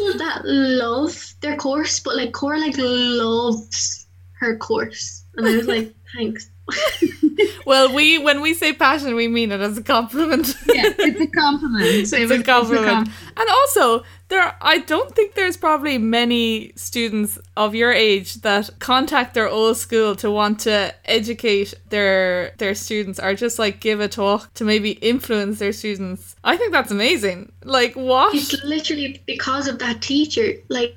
[0.00, 4.06] people that love their course, but like Cora like loves
[4.38, 6.50] her course, and I was like, thanks.
[7.66, 10.54] Well, we when we say passion, we mean it as a compliment.
[10.66, 11.84] yeah, it's a compliment.
[12.12, 13.08] it's a compliment.
[13.36, 19.34] And also, there I don't think there's probably many students of your age that contact
[19.34, 24.08] their old school to want to educate their their students or just like give a
[24.08, 26.34] talk to maybe influence their students.
[26.42, 27.52] I think that's amazing.
[27.64, 28.34] Like what?
[28.34, 30.54] It's literally because of that teacher.
[30.68, 30.94] Like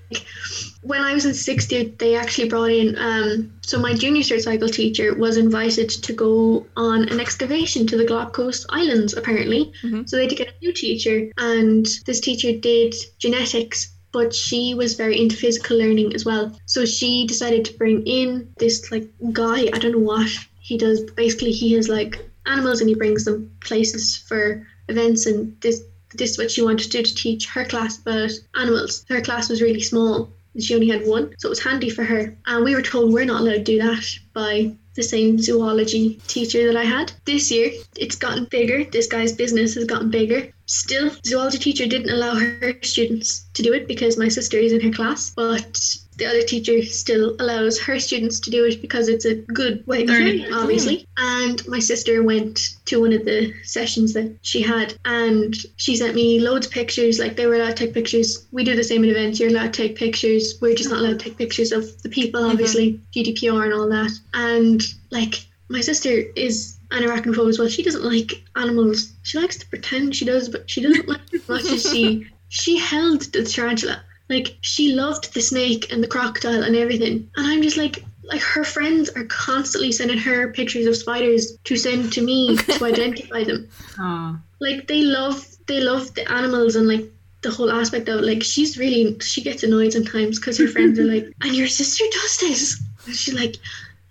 [0.83, 2.97] when I was in sixth year, they actually brought in.
[2.97, 7.97] Um, so my junior cert cycle teacher was invited to go on an excavation to
[7.97, 9.13] the Galapagos Islands.
[9.13, 10.07] Apparently, Mhm.
[10.07, 12.93] so they had to get a new teacher, and this teacher did
[13.23, 13.77] genetics.
[14.11, 16.55] But she was very into physical learning as well.
[16.67, 19.59] So she decided to bring in this like guy.
[19.73, 21.01] I don't know what he does.
[21.23, 22.13] Basically, he has like
[22.45, 25.25] animals and he brings them places for events.
[25.25, 25.81] And this
[26.13, 29.03] this is what she wanted to do to teach her class about animals.
[29.09, 32.03] Her class was really small and she only had one, so it was handy for
[32.03, 32.35] her.
[32.45, 36.67] And we were told we're not allowed to do that by the same zoology teacher
[36.67, 37.11] that I had.
[37.25, 38.83] This year, it's gotten bigger.
[38.83, 40.52] This guy's business has gotten bigger.
[40.73, 44.81] Still, zoology teacher didn't allow her students to do it because my sister is in
[44.81, 45.79] her class, but
[46.17, 50.01] the other teacher still allows her students to do it because it's a good way
[50.01, 50.51] of Learning.
[50.51, 51.07] obviously.
[51.15, 56.15] And my sister went to one of the sessions that she had and she sent
[56.15, 57.19] me loads of pictures.
[57.19, 58.47] Like they were allowed to take pictures.
[58.51, 59.39] We do the same at events.
[59.39, 60.55] You're allowed to take pictures.
[60.59, 62.51] We're just not allowed to take pictures of the people, mm-hmm.
[62.51, 64.11] obviously, GDPR and all that.
[64.33, 65.35] And like
[65.69, 67.67] my sister is an arachnophobe as well.
[67.67, 69.13] She doesn't like animals.
[69.23, 72.77] She likes to pretend she does, but she doesn't like as much as she she
[72.77, 74.03] held the tarantula.
[74.29, 77.29] Like she loved the snake and the crocodile and everything.
[77.35, 81.75] And I'm just like like her friends are constantly sending her pictures of spiders to
[81.75, 83.67] send to me to identify them.
[83.99, 84.39] Aw.
[84.59, 87.09] Like they love they love the animals and like
[87.41, 88.25] the whole aspect of it.
[88.25, 92.05] like she's really she gets annoyed sometimes because her friends are like, and your sister
[92.11, 92.81] does this.
[93.05, 93.55] And she's like,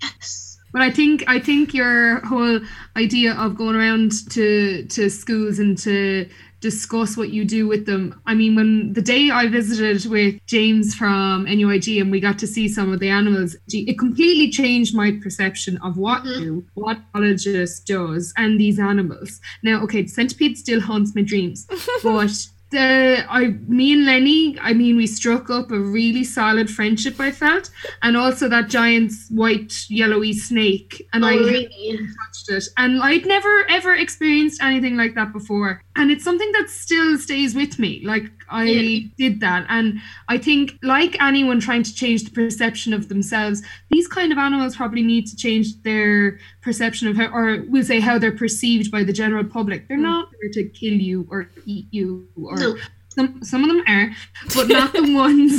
[0.03, 0.41] yes.
[0.73, 2.61] But I think I think your whole
[2.97, 6.27] idea of going around to to schools and to
[6.61, 8.14] discuss what you do with them.
[8.25, 12.47] I mean, when the day I visited with James from NUIG and we got to
[12.47, 16.39] see some of the animals, it completely changed my perception of what Mhm.
[16.39, 19.41] do, what biologist does, and these animals.
[19.64, 21.66] Now, okay, the centipede still haunts my dreams,
[22.05, 27.20] but the I me and Lenny, I mean, we struck up a really solid friendship.
[27.20, 27.70] I felt,
[28.03, 31.97] and also that giant white yellowy snake, and Oh, I really?
[31.99, 36.68] touched it, and I'd never ever experienced anything like that before, and it's something that
[36.68, 38.03] still stays with me.
[38.05, 39.09] Like I Yeah.
[39.18, 44.07] did that, and I think, like anyone trying to change the perception of themselves, these
[44.07, 48.18] kind of animals probably need to change their perception of how, or we'll say how
[48.18, 49.88] they're perceived by the general public.
[49.88, 50.03] They're Mm.
[50.12, 52.76] not there to kill you or eat you, or No.
[53.09, 54.07] some some of them are,
[54.55, 55.59] but not the ones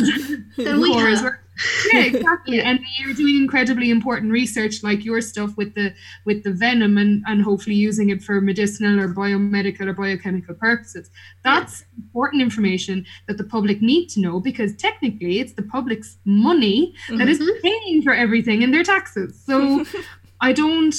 [0.58, 1.36] That we have.
[1.94, 2.58] Yeah, exactly.
[2.58, 2.70] Yeah.
[2.70, 5.94] And you're doing incredibly important research, like your stuff with the
[6.26, 11.10] with the venom, and and hopefully using it for medicinal or biomedical or biochemical purposes.
[11.44, 16.94] That's important information that the public need to know because technically it's the public's money
[17.10, 17.62] that is Mhm.
[17.62, 19.40] paying for everything in their taxes.
[19.46, 19.86] So.
[20.42, 20.94] I don't.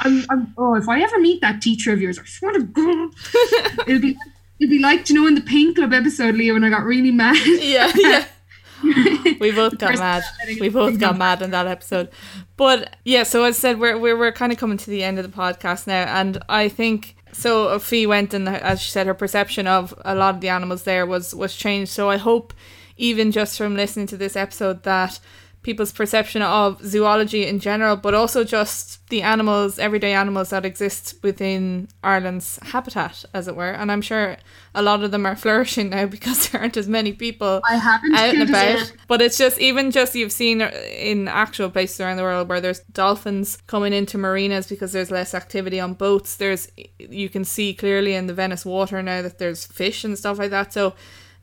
[0.00, 0.54] I'm, I'm.
[0.56, 3.10] Oh, if I ever meet that teacher of yours, I swear to God,
[3.86, 4.16] it'll be.
[4.58, 7.10] It'd be like, you know, in the Pain Club episode, Leo, when I got really
[7.10, 7.36] mad.
[7.44, 8.24] yeah, yeah.
[9.40, 10.22] We both got mad.
[10.60, 12.08] We both got mad in that episode.
[12.56, 15.18] But yeah, so as I said, we're we're we're kind of coming to the end
[15.18, 17.78] of the podcast now, and I think so.
[17.78, 21.06] Fee went and as she said, her perception of a lot of the animals there
[21.06, 21.92] was was changed.
[21.92, 22.54] So I hope,
[22.96, 25.20] even just from listening to this episode, that
[25.66, 31.16] people's perception of zoology in general, but also just the animals, everyday animals that exist
[31.24, 33.72] within Ireland's habitat, as it were.
[33.72, 34.36] And I'm sure
[34.76, 38.14] a lot of them are flourishing now because there aren't as many people I haven't
[38.14, 38.78] out and about.
[38.78, 38.84] Yeah.
[39.08, 42.80] But it's just even just you've seen in actual places around the world where there's
[42.92, 46.36] dolphins coming into marinas because there's less activity on boats.
[46.36, 50.38] There's you can see clearly in the Venice water now that there's fish and stuff
[50.38, 50.72] like that.
[50.72, 50.94] So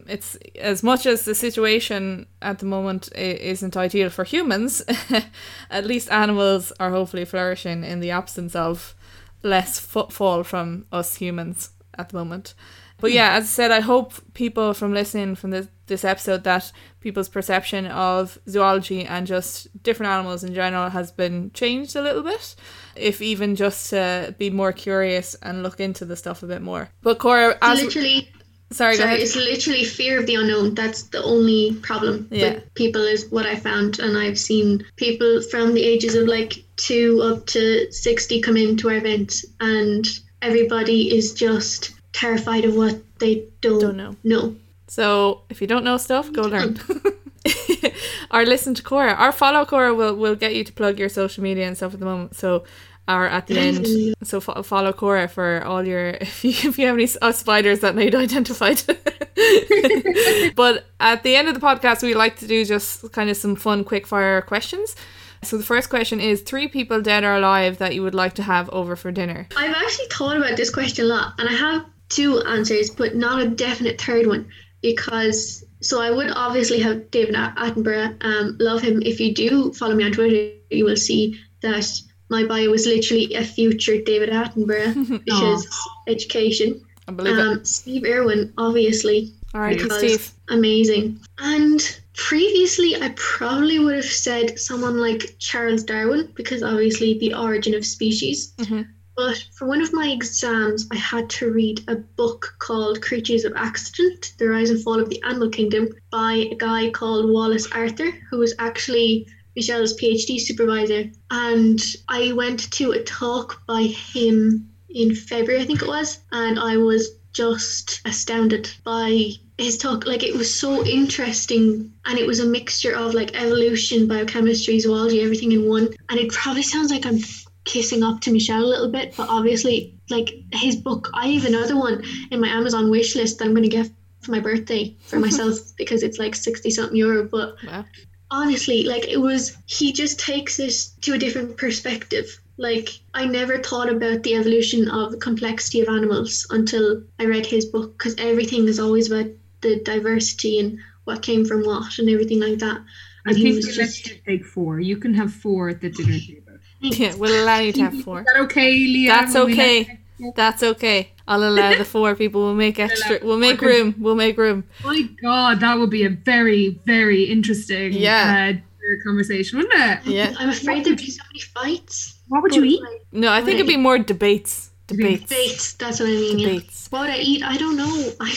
[0.08, 4.82] it's as much as the situation at the moment isn't ideal for humans,
[5.70, 8.96] at least animals are hopefully flourishing in the absence of
[9.44, 12.54] less footfall from us humans at the moment.
[12.98, 13.18] But hmm.
[13.18, 17.28] yeah, as I said, I hope people from listening from this this episode that people's
[17.28, 22.56] perception of zoology and just different animals in general has been changed a little bit.
[22.96, 26.90] If even just to be more curious and look into the stuff a bit more.
[27.02, 28.32] But Cora, as literally
[28.74, 30.74] sorry, sorry, it's literally fear of the unknown.
[30.76, 32.56] That's the only problem Yeah.
[32.56, 36.64] with people is what I found, and I've seen people from the ages of like
[36.76, 40.06] two up to sixty come into our events and
[40.42, 44.16] everybody is just terrified of what they don't, Don't know.
[44.24, 44.56] know.
[44.88, 46.80] So if you don't know stuff, go learn.
[48.32, 49.16] or listen to Cora.
[49.20, 52.00] Or follow Cora will we'll get you to plug your social media and stuff at
[52.00, 52.36] the moment.
[52.36, 52.64] So
[53.08, 54.16] or at the end.
[54.24, 57.82] So fo- follow Cora for all your if you if you have any uh, spiders
[57.82, 58.82] that need identified.
[60.56, 63.56] but at the end of the podcast, we like to do just kind of some
[63.56, 64.96] fun quick fire questions.
[65.44, 68.44] So the first question is three people dead or alive that you would like to
[68.44, 69.48] have over for dinner.
[69.58, 73.42] I've actually thought about this question a lot, and I have two answers, but not
[73.42, 74.48] a definite third one.
[74.82, 78.24] Because so I would obviously have David Attenborough.
[78.24, 79.02] Um, love him.
[79.02, 81.90] If you do follow me on Twitter, you will see that
[82.34, 85.62] my bio was literally a future David Attenborough, Aw.
[86.08, 86.70] education.
[87.08, 87.42] I believe it.
[87.48, 89.20] Um, Steve Irwin, obviously,
[89.54, 90.32] All right, because Steve.
[90.50, 91.20] amazing.
[91.40, 91.80] And
[92.16, 97.86] previously, I probably would have said someone like Charles Darwin, because obviously the origin of
[97.86, 98.54] species.
[98.58, 98.88] Mhm.
[99.16, 103.54] But for one of my exams, I had to read a book called Creatures of
[103.56, 108.10] Accident The Rise and Fall of the Animal Kingdom by a guy called Wallace Arthur,
[108.32, 111.12] who was actually Michel's PhD supervisor.
[111.32, 116.60] And I went to a talk by him in February, I think it was, and
[116.60, 120.06] I was just astounded by his talk.
[120.06, 125.22] Like, it was so interesting, and it was a mixture of like evolution, biochemistry, zoology,
[125.22, 125.90] everything in one.
[126.10, 127.20] And it probably sounds like I'm
[127.66, 131.78] kissing up to Michel a little bit, but obviously, like his book, I have another
[131.78, 133.90] one in my Amazon wish list that I'm going to get
[134.22, 137.28] for my birthday for myself because it's like 60 something euro.
[137.28, 137.86] But Wow.
[138.34, 142.26] Honestly, like it was, he just takes this to a different perspective.
[142.58, 147.46] Like, I never thought about the evolution of the complexity of animals until I read
[147.46, 149.32] his book because everything is always about
[149.62, 152.78] the diversity and what came from what and everything like that.
[153.26, 154.80] I And he think was we let just- you take four.
[154.80, 156.40] You can have four at the dinner table.
[156.82, 158.24] Yeah, we'll allow you to have Is four.
[158.28, 159.10] that okay, Leah?
[159.14, 160.00] That's Will we let- okay.
[160.36, 161.13] That's okay.
[161.28, 162.42] I'll allow the four people.
[162.42, 163.20] We'll make extra.
[163.24, 163.96] We'll make room.
[163.98, 164.66] We'll make room.
[164.84, 168.54] My God, that would be a very, very interesting Yeah.
[168.56, 169.74] uh, conversation, wouldn't
[170.06, 170.06] it?
[170.06, 170.34] Yeah.
[170.38, 172.20] I'm afraid there'd be so many fights.
[172.28, 172.82] What would you eat?
[172.82, 174.72] like, No, I think it'd be more debates.
[174.88, 175.22] Debates.
[175.24, 176.40] Debates, that's what I mean.
[176.40, 176.48] Yeah.
[176.50, 176.88] Debates.
[176.90, 177.42] What would I eat?
[177.42, 178.12] I don't know.
[178.20, 178.36] I,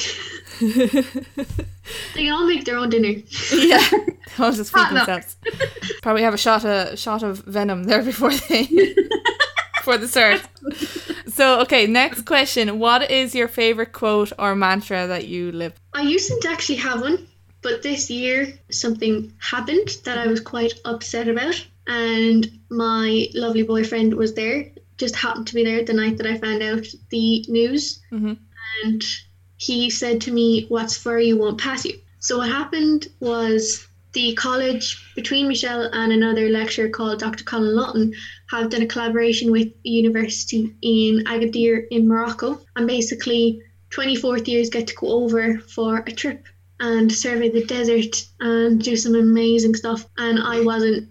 [2.14, 3.20] they can all make their own dinner.
[3.53, 3.84] yeah.
[4.39, 5.37] I'll just feed themselves.
[6.03, 8.68] Probably have a shot of shot of venom there before they
[9.87, 10.43] before the start.
[11.28, 12.80] so okay, next question.
[12.80, 15.74] What is your favorite quote or mantra that you live?
[15.95, 17.28] I used to actually have one,
[17.62, 21.64] but this year something happened that I was quite upset about.
[21.87, 26.37] And my lovely boyfriend was there, just happened to be there the night that I
[26.37, 28.01] found out the news.
[28.11, 28.34] Mm-hmm.
[28.82, 29.05] And
[29.57, 32.01] he said to me, What's for you won't pass you.
[32.18, 33.86] So what happened was
[34.16, 37.44] the college between Michel and another lecturer called Dr.
[37.44, 38.14] Colin Lawton
[38.48, 42.58] have done a collaboration with a university in Agadir in Morocco.
[42.76, 43.60] And basically
[43.90, 46.46] 24th years get to go over for a trip
[46.80, 50.06] and survey the desert and do some amazing stuff.
[50.16, 51.10] And I wasn't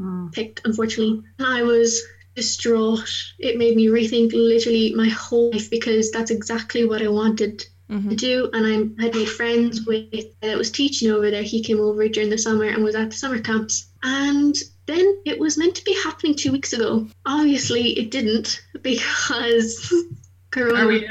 [0.00, 0.28] Oh.
[0.32, 1.22] picked, unfortunately.
[1.38, 2.02] I was
[2.34, 3.08] distraught.
[3.38, 7.94] It made me rethink literally my whole life because that's exactly what I wanted to
[7.94, 8.14] Mm-hmm.
[8.14, 8.50] do.
[8.52, 8.66] And
[8.98, 10.10] I had made friends with
[10.40, 11.42] that was teaching over there.
[11.42, 13.88] He came over during the summer and was at the summer camps.
[14.02, 14.54] And
[14.86, 17.06] then it was meant to be happening two weeks ago.
[17.26, 19.92] Obviously, it didn't because
[20.50, 20.84] Corona.
[20.84, 21.06] Are we?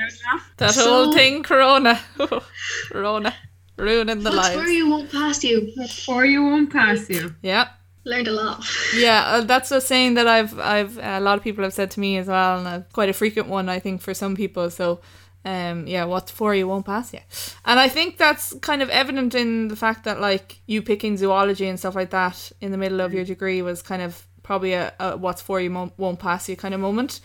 [0.57, 1.99] That So- whole thing, Corona.
[2.89, 3.33] corona.
[3.77, 5.73] Ruining the What's where you won't pass you.
[6.07, 7.33] Or you won't pass you.
[7.41, 7.69] Yeah.
[8.05, 8.63] Learned a lot.
[8.95, 11.99] Yeah, uh, that's a saying that I've I've a lot of people have said to
[11.99, 14.69] me as well, and uh, quite a frequent one I think for some people.
[14.69, 14.99] So,
[15.45, 17.19] um, yeah, what's for you won't pass you,
[17.65, 21.67] and I think that's kind of evident in the fact that like you picking zoology
[21.67, 24.93] and stuff like that in the middle of your degree was kind of probably a,
[24.99, 27.21] a what's for you mo- won't pass you kind of moment.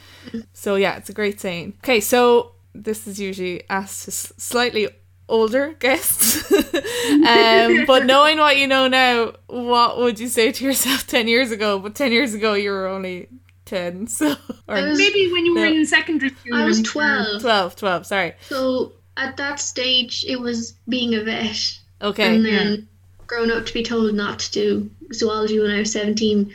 [0.52, 1.74] So yeah, it's a great saying.
[1.82, 4.88] Okay, so this is usually asked to slightly
[5.28, 6.50] older guests.
[6.52, 11.50] um, but knowing what you know now, what would you say to yourself 10 years
[11.50, 11.78] ago?
[11.78, 13.28] But 10 years ago, you were only
[13.68, 14.06] 10.
[14.18, 14.34] So,
[14.66, 16.54] or was- Maybe when you were in secondary school.
[16.54, 17.40] I was and 12.
[17.42, 18.32] 12, 12, sorry.
[18.48, 21.78] So at that stage, it was being a vet.
[22.00, 22.36] Okay.
[22.36, 22.88] and then
[23.26, 26.52] grown up to be told not to do zoology when I was 17.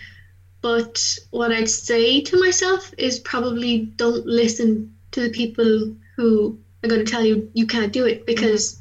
[0.61, 6.87] But what I'd say to myself is probably don't listen to the people who are
[6.87, 8.79] going to tell you you can't do it because,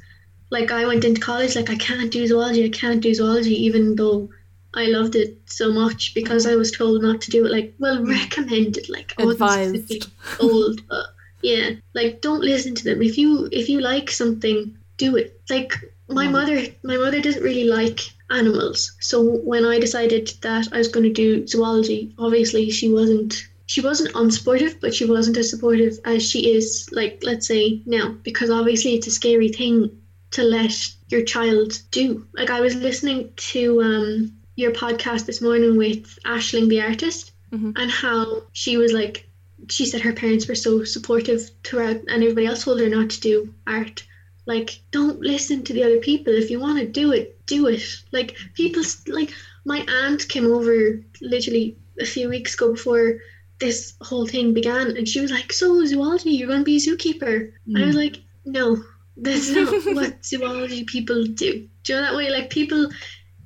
[0.51, 3.97] like, I went into college, like, I can't do zoology, I can't do zoology, even
[3.97, 4.31] though
[4.75, 7.53] I loved it so much because I was told not to do it.
[7.53, 10.09] Like, well, recommended, like, wasn't Advised.
[10.39, 11.07] told, but
[11.43, 13.03] yeah, like, don't listen to them.
[13.03, 15.41] If you if you like something, do it.
[15.51, 15.75] Like,
[16.09, 16.33] my Mhm.
[16.33, 18.01] mother my mother doesn't really like
[18.31, 23.47] animals so when i decided that i was going to do zoology obviously she wasn't
[23.67, 28.15] she wasn't unsupportive, but she wasn't as supportive as she is like let's say now
[28.23, 29.91] because obviously it's a scary thing
[30.33, 30.75] to let
[31.09, 36.69] your child do like i was listening to um your podcast this morning with ashling
[36.69, 37.73] the artist Mhm.
[37.77, 39.27] and how she was like
[39.69, 43.21] she said her parents were so supportive throughout and everybody else told her not to
[43.21, 44.05] do art.
[44.47, 46.33] Like don't listen to the other people.
[46.35, 47.83] If you want to do it do it.
[48.11, 49.31] Like people like
[49.65, 53.19] my aunt came over literally a few weeks ago before
[53.61, 56.81] this whole thing began and she was like so zoology you're going to be a
[56.81, 57.53] zookeeper.
[57.77, 58.83] I was like no
[59.17, 61.69] that's not what zoology people do.
[61.85, 62.31] Do you know that way?
[62.31, 62.89] Like people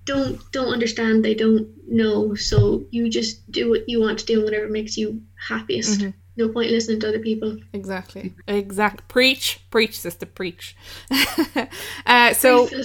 [0.07, 4.35] don't don't understand they don't know so you just do what you want to do
[4.37, 6.15] and whatever makes you happiest Mhm.
[6.37, 8.33] no point listening to other people Exactly.
[8.49, 9.07] Exact.
[9.09, 9.61] Preach.
[9.71, 10.27] Preach, sister.
[10.27, 10.75] Preach.
[12.07, 12.69] uh, so.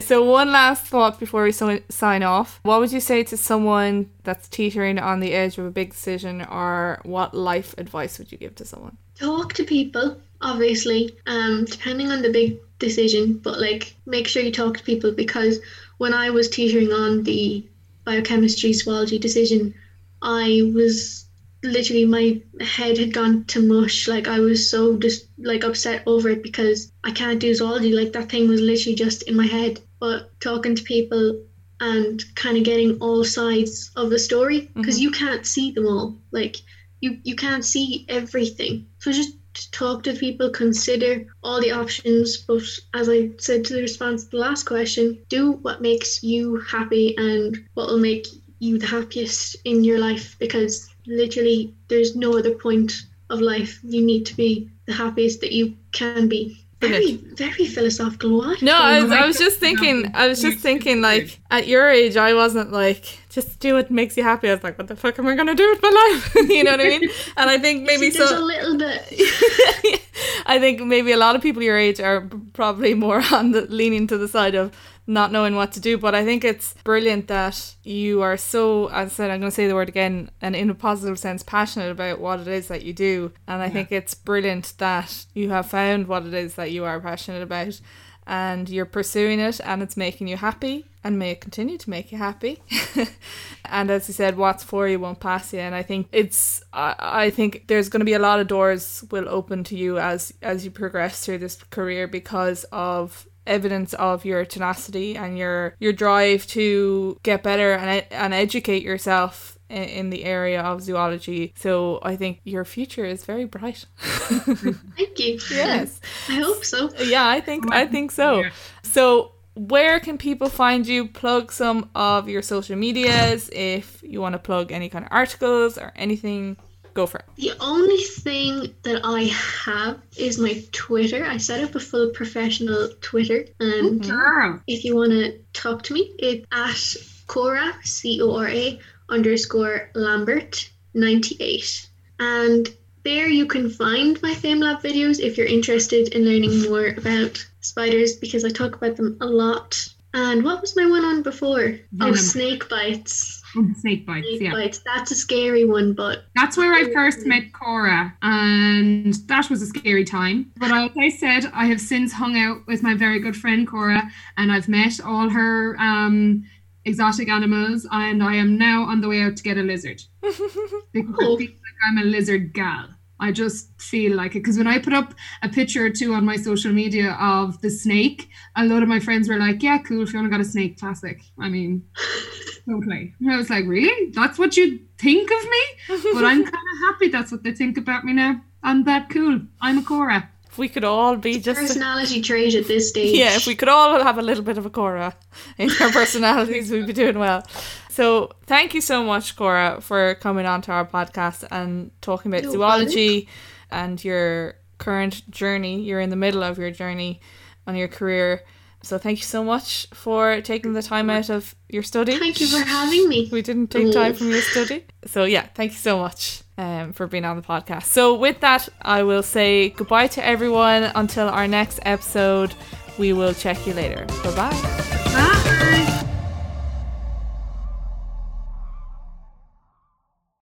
[0.00, 4.10] So one last thought before we so- sign off what would you say to someone
[4.24, 8.38] that's teetering on the edge of a big decision or what life advice would you
[8.38, 13.94] give to someone talk to people obviously um depending on the big decision but like
[14.06, 15.60] make sure you talk to people because
[15.98, 17.64] when i was teetering on the
[18.04, 19.74] biochemistry zoology decision
[20.22, 21.26] i was
[21.62, 24.08] literally my head had gone to mush.
[24.08, 27.92] Like i was so just like upset over it because i can't do zoology.
[27.92, 29.78] Like that thing was literally just in my head.
[29.98, 31.42] But talking to people
[31.80, 35.02] and kind of getting all sides of the story because Mhm.
[35.02, 36.18] you can't see them all.
[36.32, 36.56] Like
[37.00, 38.86] you you can't see everything.
[38.98, 39.36] So just
[39.72, 42.62] talk to people consider all the options but
[42.94, 47.14] as i said to the response to the last question do what makes you happy
[47.16, 48.26] and what will make
[48.58, 52.92] you the happiest in your life because literally there's no other point
[53.30, 53.80] of life.
[53.82, 58.74] You need to be the happiest that you can be very very philosophical what no
[58.74, 62.32] I was, I was just thinking i was just thinking like at your age i
[62.32, 64.48] wasn't like just do what makes you happy.
[64.48, 66.34] I was like what the fuck am i gonna do with my life?
[66.50, 67.10] You know what i mean?
[67.36, 69.02] And i think maybe so a little bit.
[70.46, 74.06] I think maybe a lot of people your age are probably more on the leaning
[74.08, 74.72] to the side of
[75.10, 75.98] not knowing what to do.
[75.98, 79.54] But I think it's brilliant that you are so, as I said, I'm going to
[79.54, 82.82] say the word again, and in a positive sense, passionate about what it is that
[82.82, 83.32] you do.
[83.46, 87.00] And I think it's brilliant that you have found what it is that you are
[87.00, 87.80] passionate about.
[88.26, 92.12] and you're pursuing it and it's making you happy and may it continue to make
[92.12, 92.62] you happy.
[93.64, 95.58] and as you said, what's for you won't pass you.
[95.58, 99.04] And I think it's I, I think there's going to be a lot of doors
[99.10, 104.24] will open to you as as you progress through this career because of evidence of
[104.24, 110.10] your tenacity and your your drive to get better and and educate yourself in, in
[110.10, 111.52] the area of zoology.
[111.56, 113.86] So I think your future is very bright.
[113.98, 115.38] Thank you.
[115.50, 116.00] yes.
[116.28, 116.90] I hope so.
[116.98, 118.44] Yeah, I think I think so.
[118.82, 121.08] So where can people find you?
[121.08, 125.76] Plug some of your social medias if you want to plug any kind of articles
[125.76, 126.56] or anything.
[127.00, 127.24] Go for it.
[127.36, 129.22] The only thing that I
[129.64, 131.24] have is my Twitter.
[131.24, 134.10] I set up a full professional Twitter, and mm-hmm.
[134.10, 134.60] Girl.
[134.66, 136.82] if you want to talk to me, it's at
[137.26, 138.78] Cora C O R A
[139.08, 141.88] underscore Lambert ninety eight,
[142.18, 142.68] and
[143.02, 148.16] there you can find my FameLab videos if you're interested in learning more about spiders
[148.16, 149.88] because I talk about them a lot.
[150.12, 151.74] And what was my one on before?
[152.00, 153.42] Oh, snake bites.
[153.56, 154.52] Oh, snake bites, Snake yeah.
[154.52, 154.78] bites.
[154.78, 159.66] That's a scary one, but That's where I first met Cora, and that was a
[159.66, 160.52] scary time.
[160.56, 164.02] But as I said, I have since hung out with my very good friend Cora,
[164.36, 166.44] and I've met all her um,
[166.84, 170.02] exotic animals, and I am now on the way out to get a lizard.
[170.22, 171.50] because I feel like
[171.88, 172.88] I'm a lizard gal.
[173.20, 176.24] I just feel like it because when I put up a picture or two on
[176.24, 180.06] my social media of the snake, a lot of my friends were like, "Yeah, cool.
[180.06, 180.78] Fiona got a snake.
[180.78, 181.84] Classic." I mean,
[182.68, 183.14] totally.
[183.20, 184.10] And I was like, "Really?
[184.12, 187.76] That's what you think of me?" But I'm kind of happy that's what they think
[187.76, 188.40] about me now.
[188.62, 189.40] I'm that cool.
[189.60, 190.30] I'm a Cora.
[190.50, 193.16] If we could all be just personality trait at this stage.
[193.16, 195.14] yeah, if we could all have a little bit of a Cora
[195.58, 197.46] in our personalities, we'd be doing well.
[197.88, 202.44] So thank you so much, Cora, for coming on to our podcast and talking about
[202.44, 203.28] No zoology
[203.70, 205.82] and your current journey.
[205.82, 207.20] You're in the middle of your journey
[207.68, 208.42] on your career.
[208.82, 212.18] So thank you so much for taking the time out of your study.
[212.18, 213.28] Thank you for having me.
[213.30, 213.92] We didn't take oh.
[213.92, 214.84] time from your study.
[215.06, 217.84] So yeah, thank you so much um, for being on the podcast.
[217.84, 222.54] So with that, I will say goodbye to everyone until our next episode.
[222.98, 224.04] We will check you later.
[224.22, 225.26] Bye bye.